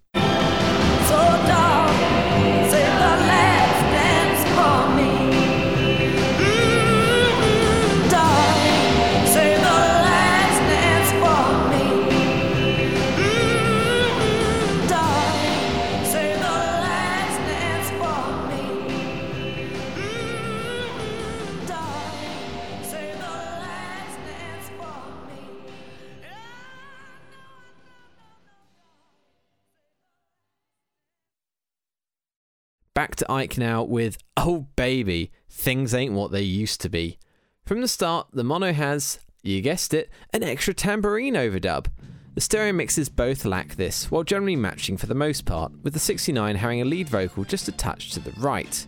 [32.98, 37.16] Back to Ike now with Oh Baby, Things Ain't What They Used to Be.
[37.64, 41.86] From the start, the mono has, you guessed it, an extra tambourine overdub.
[42.34, 46.00] The stereo mixes both lack this, while generally matching for the most part, with the
[46.00, 48.84] 69 having a lead vocal just a touch to the right.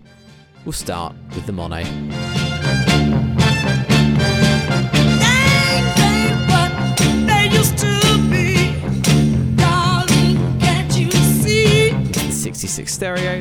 [0.65, 1.85] We'll start with the mono.
[1.85, 2.01] Things
[6.01, 6.73] ain't what
[7.29, 8.75] they used to be.
[9.55, 13.41] Darling, can't you see The 66 stereo,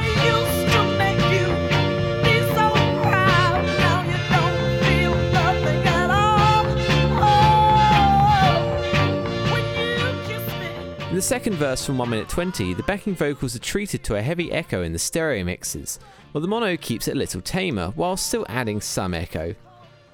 [11.21, 14.51] the second verse from 1 minute 20, the backing vocals are treated to a heavy
[14.51, 15.99] echo in the stereo mixes,
[16.31, 19.53] while the mono keeps it a little tamer while still adding some echo.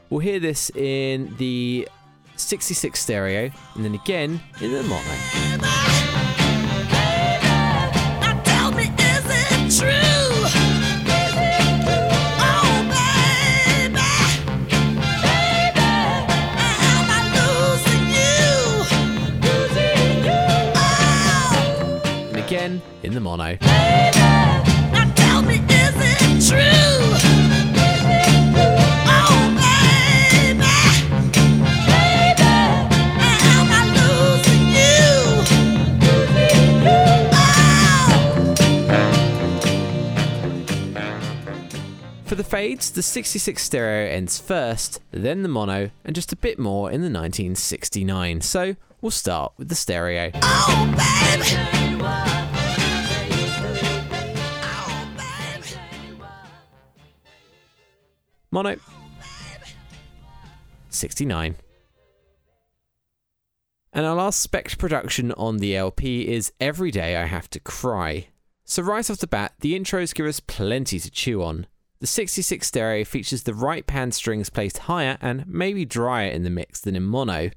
[0.09, 1.87] We'll hear this in the
[2.35, 5.86] 66 stereo and then again in the mono.
[42.97, 47.11] The 66 stereo ends first, then the mono, and just a bit more in the
[47.11, 48.41] 1969.
[48.41, 50.31] So we'll start with the stereo.
[50.33, 51.43] Oh, baby.
[54.63, 55.79] Oh, baby.
[58.49, 58.77] Mono.
[60.89, 61.55] 69.
[63.93, 68.29] And our last Spector production on the LP is Every Day I Have to Cry.
[68.65, 71.67] So, right off the bat, the intros give us plenty to chew on.
[71.99, 76.51] The 66 stereo features the right pan strings placed higher and maybe drier in the
[76.51, 77.49] mix than in mono.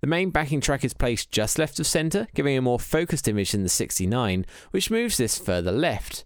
[0.00, 3.52] The main backing track is placed just left of centre, giving a more focused image
[3.52, 6.24] than the 69, which moves this further left.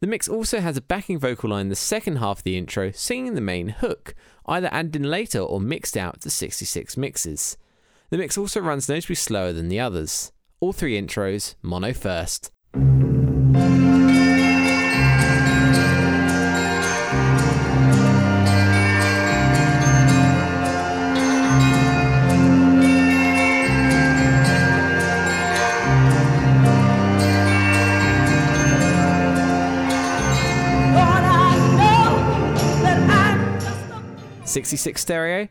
[0.00, 2.90] The mix also has a backing vocal line in the second half of the intro
[2.92, 4.14] singing the main hook,
[4.46, 7.58] either added in later or mixed out to 66 mixes.
[8.10, 10.32] The mix also runs notably slower than the others.
[10.60, 12.50] All three intros, mono first.
[34.56, 35.36] 66 stereo.
[35.36, 35.50] Lord,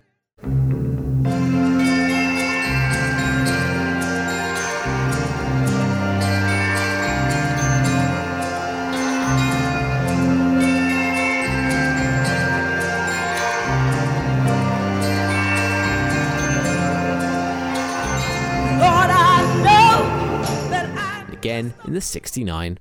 [19.11, 22.80] I know that I'm Again in the 69.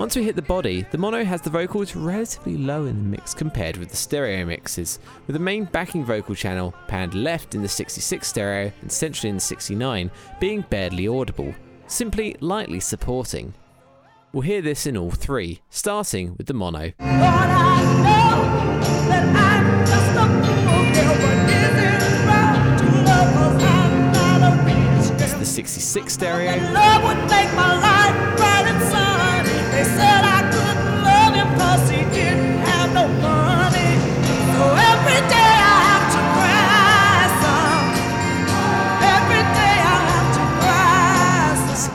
[0.00, 3.34] Once we hit the body, the mono has the vocals relatively low in the mix
[3.34, 7.68] compared with the stereo mixes, with the main backing vocal channel panned left in the
[7.68, 10.10] 66 stereo and centrally in the 69
[10.40, 11.54] being barely audible,
[11.86, 13.52] simply lightly supporting.
[14.32, 16.80] We'll hear this in all three, starting with the mono.
[16.80, 19.34] Lord, I know that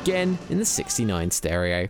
[0.00, 1.88] again in the 69 stereo.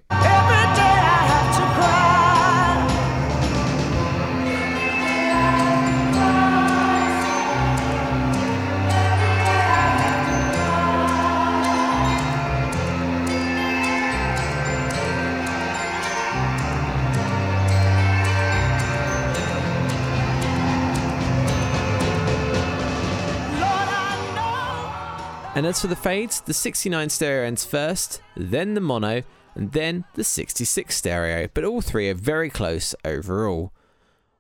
[25.61, 29.25] And as for the fades, the 69 stereo ends first, then the mono,
[29.55, 33.71] and then the 66 stereo, but all three are very close overall.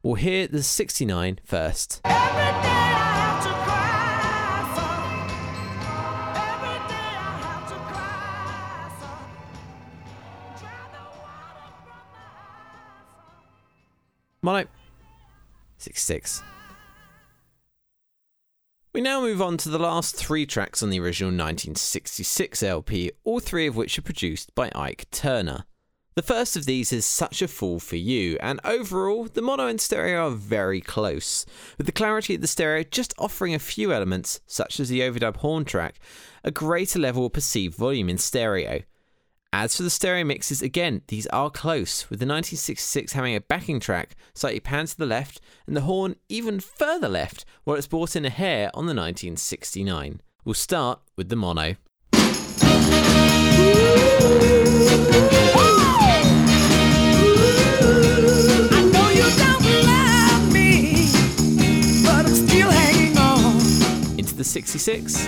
[0.02, 2.00] We'll hear the 69 first.
[14.40, 14.64] Mono
[15.76, 16.42] 66.
[18.92, 23.38] We now move on to the last three tracks on the original 1966 LP, all
[23.38, 25.64] three of which are produced by Ike Turner.
[26.16, 29.80] The first of these is Such a Fool for You, and overall, the mono and
[29.80, 31.46] stereo are very close,
[31.78, 35.36] with the clarity of the stereo just offering a few elements, such as the overdub
[35.36, 36.00] horn track,
[36.42, 38.82] a greater level of perceived volume in stereo.
[39.52, 43.80] As for the stereo mixes, again, these are close, with the 1966 having a backing
[43.80, 48.14] track slightly panned to the left and the horn even further left, while it's brought
[48.14, 50.20] in a hair on the 1969.
[50.44, 51.74] We'll start with the mono.
[58.72, 61.10] I know you love me,
[62.04, 63.56] but I'm still hanging on.
[64.16, 65.26] Into the 66,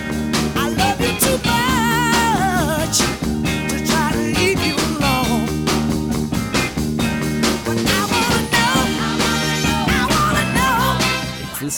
[11.63, 11.69] you,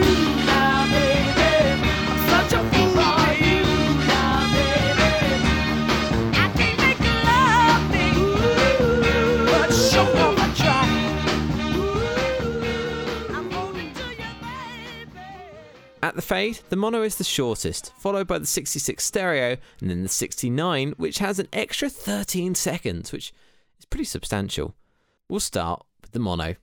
[0.00, 0.22] baby.
[16.04, 20.02] At the fade, the mono is the shortest, followed by the 66 stereo, and then
[20.02, 23.32] the 69, which has an extra 13 seconds, which
[23.78, 24.74] is pretty substantial.
[25.32, 26.56] We'll start with the mono.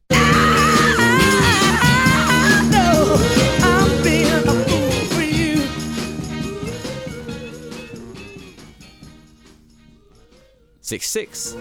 [10.82, 11.56] Six six.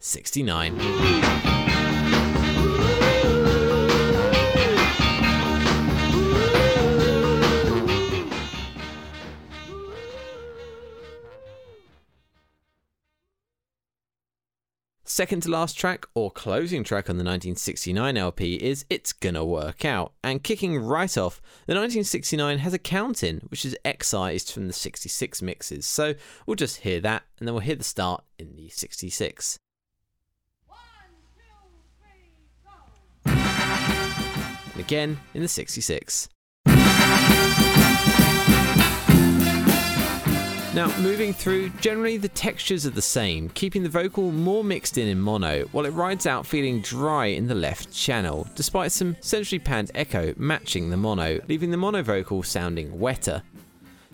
[0.00, 1.59] 69.
[15.20, 19.84] Second to last track, or closing track on the 1969 LP, is It's Gonna Work
[19.84, 20.14] Out.
[20.24, 24.72] And kicking right off, the 1969 has a count in, which is excised from the
[24.72, 25.84] 66 mixes.
[25.84, 26.14] So
[26.46, 29.58] we'll just hear that, and then we'll hear the start in the 66.
[33.26, 36.30] And again in the 66.
[40.72, 45.08] Now, moving through, generally the textures are the same, keeping the vocal more mixed in
[45.08, 49.58] in mono, while it rides out feeling dry in the left channel, despite some centrally
[49.58, 53.42] panned echo matching the mono, leaving the mono vocal sounding wetter.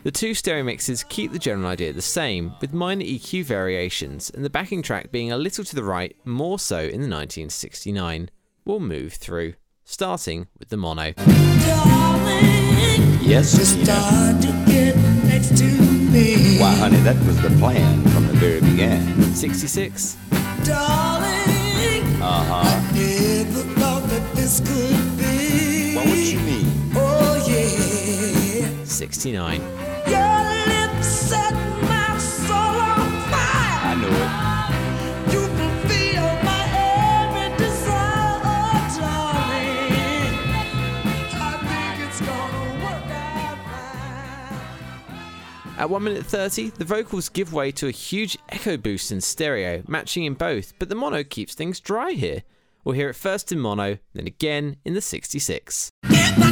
[0.02, 4.42] The two stereo mixes keep the general idea the same, with minor EQ variations, and
[4.42, 8.30] the backing track being a little to the right, more so in the 1969.
[8.64, 9.54] We'll move through,
[9.84, 11.12] starting with the mono.
[11.12, 12.46] Darling,
[13.20, 13.52] Yes,
[16.16, 16.56] just Nina.
[16.56, 16.60] start to get next to me.
[16.60, 19.34] Why, honey, that was the plan from the very beginning.
[19.34, 20.16] 66,
[20.64, 22.54] Darling, Uh-huh.
[22.54, 25.94] I never thought that this could be.
[25.96, 26.66] Well, what you mean?
[26.94, 28.84] Oh, yeah.
[28.84, 29.60] 69,
[30.06, 31.32] Your lips
[45.78, 49.82] At 1 minute 30, the vocals give way to a huge echo boost in stereo,
[49.86, 52.44] matching in both, but the mono keeps things dry here.
[52.82, 55.90] We'll hear it first in mono, then again in the 66.
[56.04, 56.42] And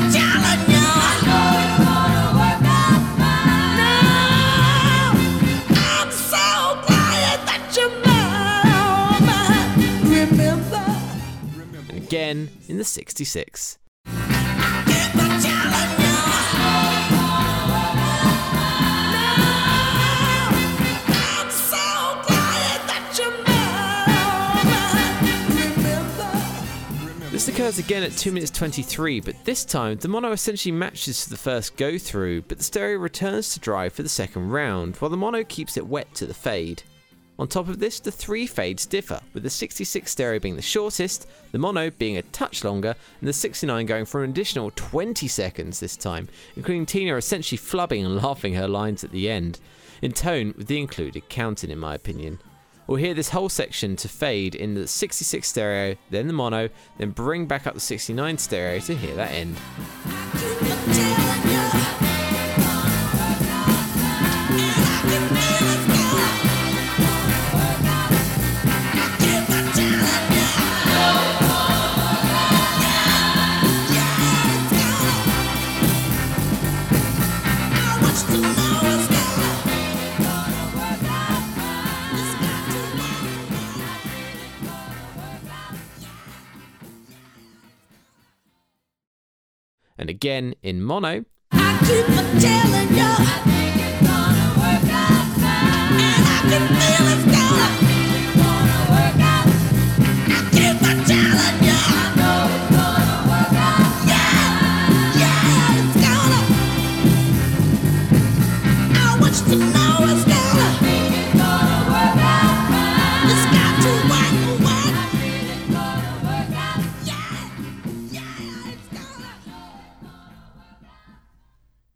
[11.97, 13.79] again in the 66.
[27.55, 31.37] Occurs again at 2 minutes 23, but this time the mono essentially matches to the
[31.37, 35.17] first go through, but the stereo returns to dry for the second round, while the
[35.17, 36.83] mono keeps it wet to the fade.
[37.39, 41.29] On top of this, the three fades differ, with the 66 stereo being the shortest,
[41.53, 45.79] the mono being a touch longer, and the 69 going for an additional 20 seconds
[45.79, 49.61] this time, including Tina essentially flubbing and laughing her lines at the end,
[50.03, 52.41] in tone with the included counting, in my opinion.
[52.87, 57.11] We'll hear this whole section to fade in the 66 stereo, then the mono, then
[57.11, 61.24] bring back up the 69 stereo to hear that end.
[89.97, 91.25] And again in mono,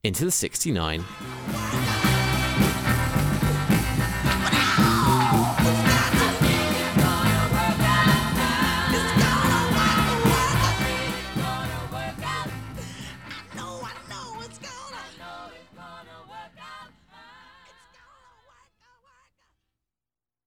[0.08, 1.04] into the 69.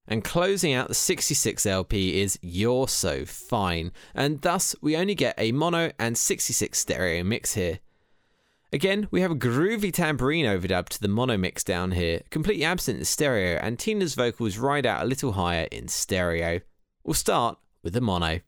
[0.07, 5.35] And closing out the 66 LP is You're So Fine, and thus we only get
[5.38, 7.79] a mono and 66 stereo mix here.
[8.73, 12.99] Again, we have a groovy tambourine overdub to the mono mix down here, completely absent
[12.99, 16.61] in stereo, and Tina's vocals ride out a little higher in stereo.
[17.03, 18.39] We'll start with the mono.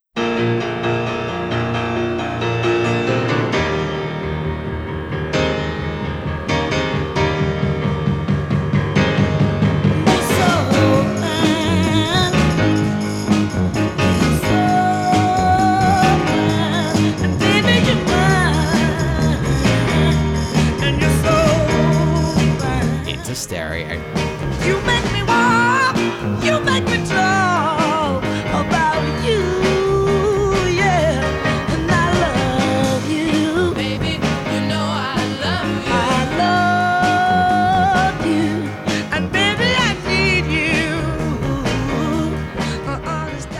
[23.44, 24.00] Stereo.
[24.66, 25.98] You make me walk,
[26.42, 28.24] you make me talk
[28.64, 29.42] about you,
[30.72, 31.20] yeah.
[31.74, 31.94] And I
[32.24, 34.14] love you, baby.
[34.54, 35.94] You know I love you.
[35.94, 36.20] I
[38.16, 38.50] love you,
[39.12, 40.88] and baby I need you.
[42.88, 43.58] I.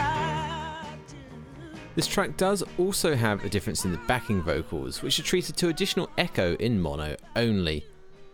[1.96, 5.68] This track does also have a difference in the backing vocals, which are treated to
[5.68, 7.86] additional echo in mono only.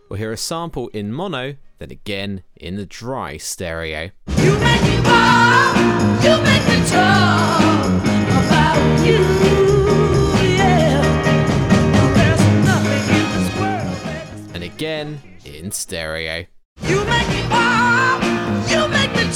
[0.10, 4.10] We'll hear a sample in mono, then again in the dry stereo.
[4.38, 5.76] You make me walk,
[6.24, 9.20] you make me talk about you,
[10.48, 11.00] yeah.
[12.16, 16.46] There's nothing in this world that And again in stereo.
[16.88, 18.24] You make me walk,
[18.68, 19.32] you make me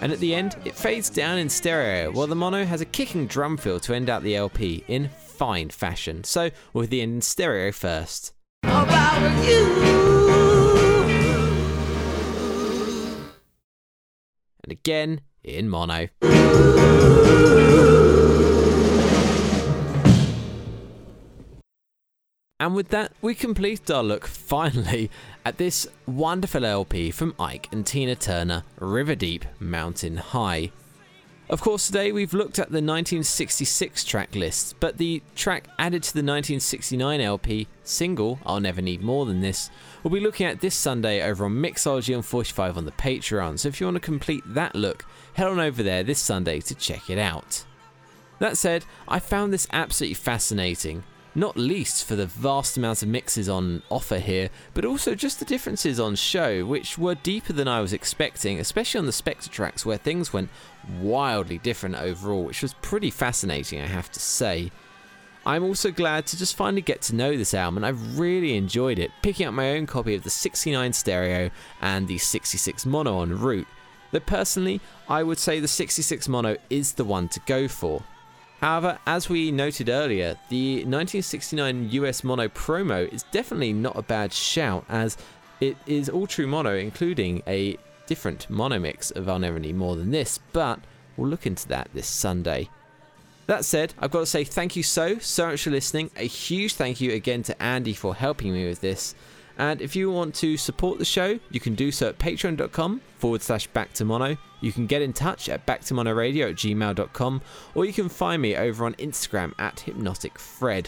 [0.00, 3.26] And at the end, it fades down in stereo, while the mono has a kicking
[3.26, 6.24] drum fill to end out the LP in fine fashion.
[6.24, 8.32] So, we'll the end in stereo first.
[8.62, 9.90] about you.
[14.64, 16.08] And again in mono.
[22.60, 25.10] And with that, we complete our look finally
[25.46, 30.70] at this wonderful LP from Ike and Tina Turner, River Deep Mountain High.
[31.48, 36.12] Of course, today we've looked at the 1966 track list, but the track added to
[36.12, 39.70] the 1969 LP single, I'll Never Need More Than This,
[40.02, 43.58] we'll be looking at this Sunday over on Mixology on 45 on the Patreon.
[43.58, 46.74] So if you want to complete that look, head on over there this Sunday to
[46.74, 47.64] check it out.
[48.38, 51.04] That said, I found this absolutely fascinating,
[51.34, 55.44] not least for the vast amounts of mixes on offer here, but also just the
[55.44, 59.86] differences on show, which were deeper than I was expecting, especially on the Spector tracks
[59.86, 60.50] where things went
[61.00, 64.72] wildly different overall, which was pretty fascinating, I have to say.
[65.46, 68.98] I'm also glad to just finally get to know this album, and I've really enjoyed
[68.98, 71.50] it, picking up my own copy of the 69 stereo
[71.80, 73.68] and the 66 mono en route.
[74.10, 78.02] Though personally, I would say the 66 mono is the one to go for.
[78.60, 84.34] However, as we noted earlier, the 1969 US mono promo is definitely not a bad
[84.34, 85.16] shout, as
[85.60, 89.96] it is all true mono, including a different mono mix of I'll Never Need More
[89.96, 90.80] Than This, but
[91.16, 92.68] we'll look into that this Sunday.
[93.46, 96.10] That said, I've got to say thank you so, so much for listening.
[96.16, 99.14] A huge thank you again to Andy for helping me with this.
[99.60, 103.42] And if you want to support the show, you can do so at patreon.com forward
[103.42, 104.38] slash back to mono.
[104.62, 107.42] You can get in touch at backtomonoradio at gmail.com,
[107.74, 110.86] or you can find me over on Instagram at hypnoticfred.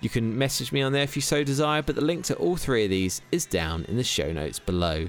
[0.00, 2.56] You can message me on there if you so desire, but the link to all
[2.56, 5.08] three of these is down in the show notes below.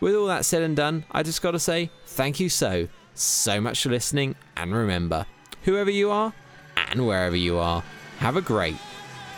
[0.00, 3.60] With all that said and done, I just got to say thank you so, so
[3.60, 5.26] much for listening, and remember,
[5.64, 6.32] whoever you are
[6.74, 7.84] and wherever you are,
[8.16, 8.76] have a great,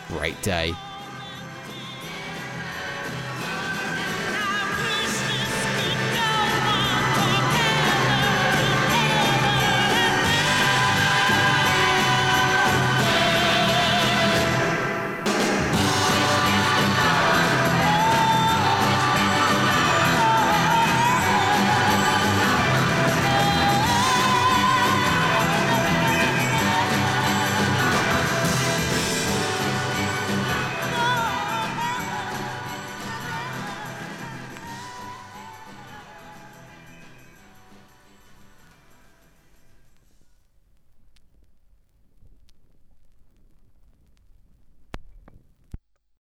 [0.07, 0.73] great day.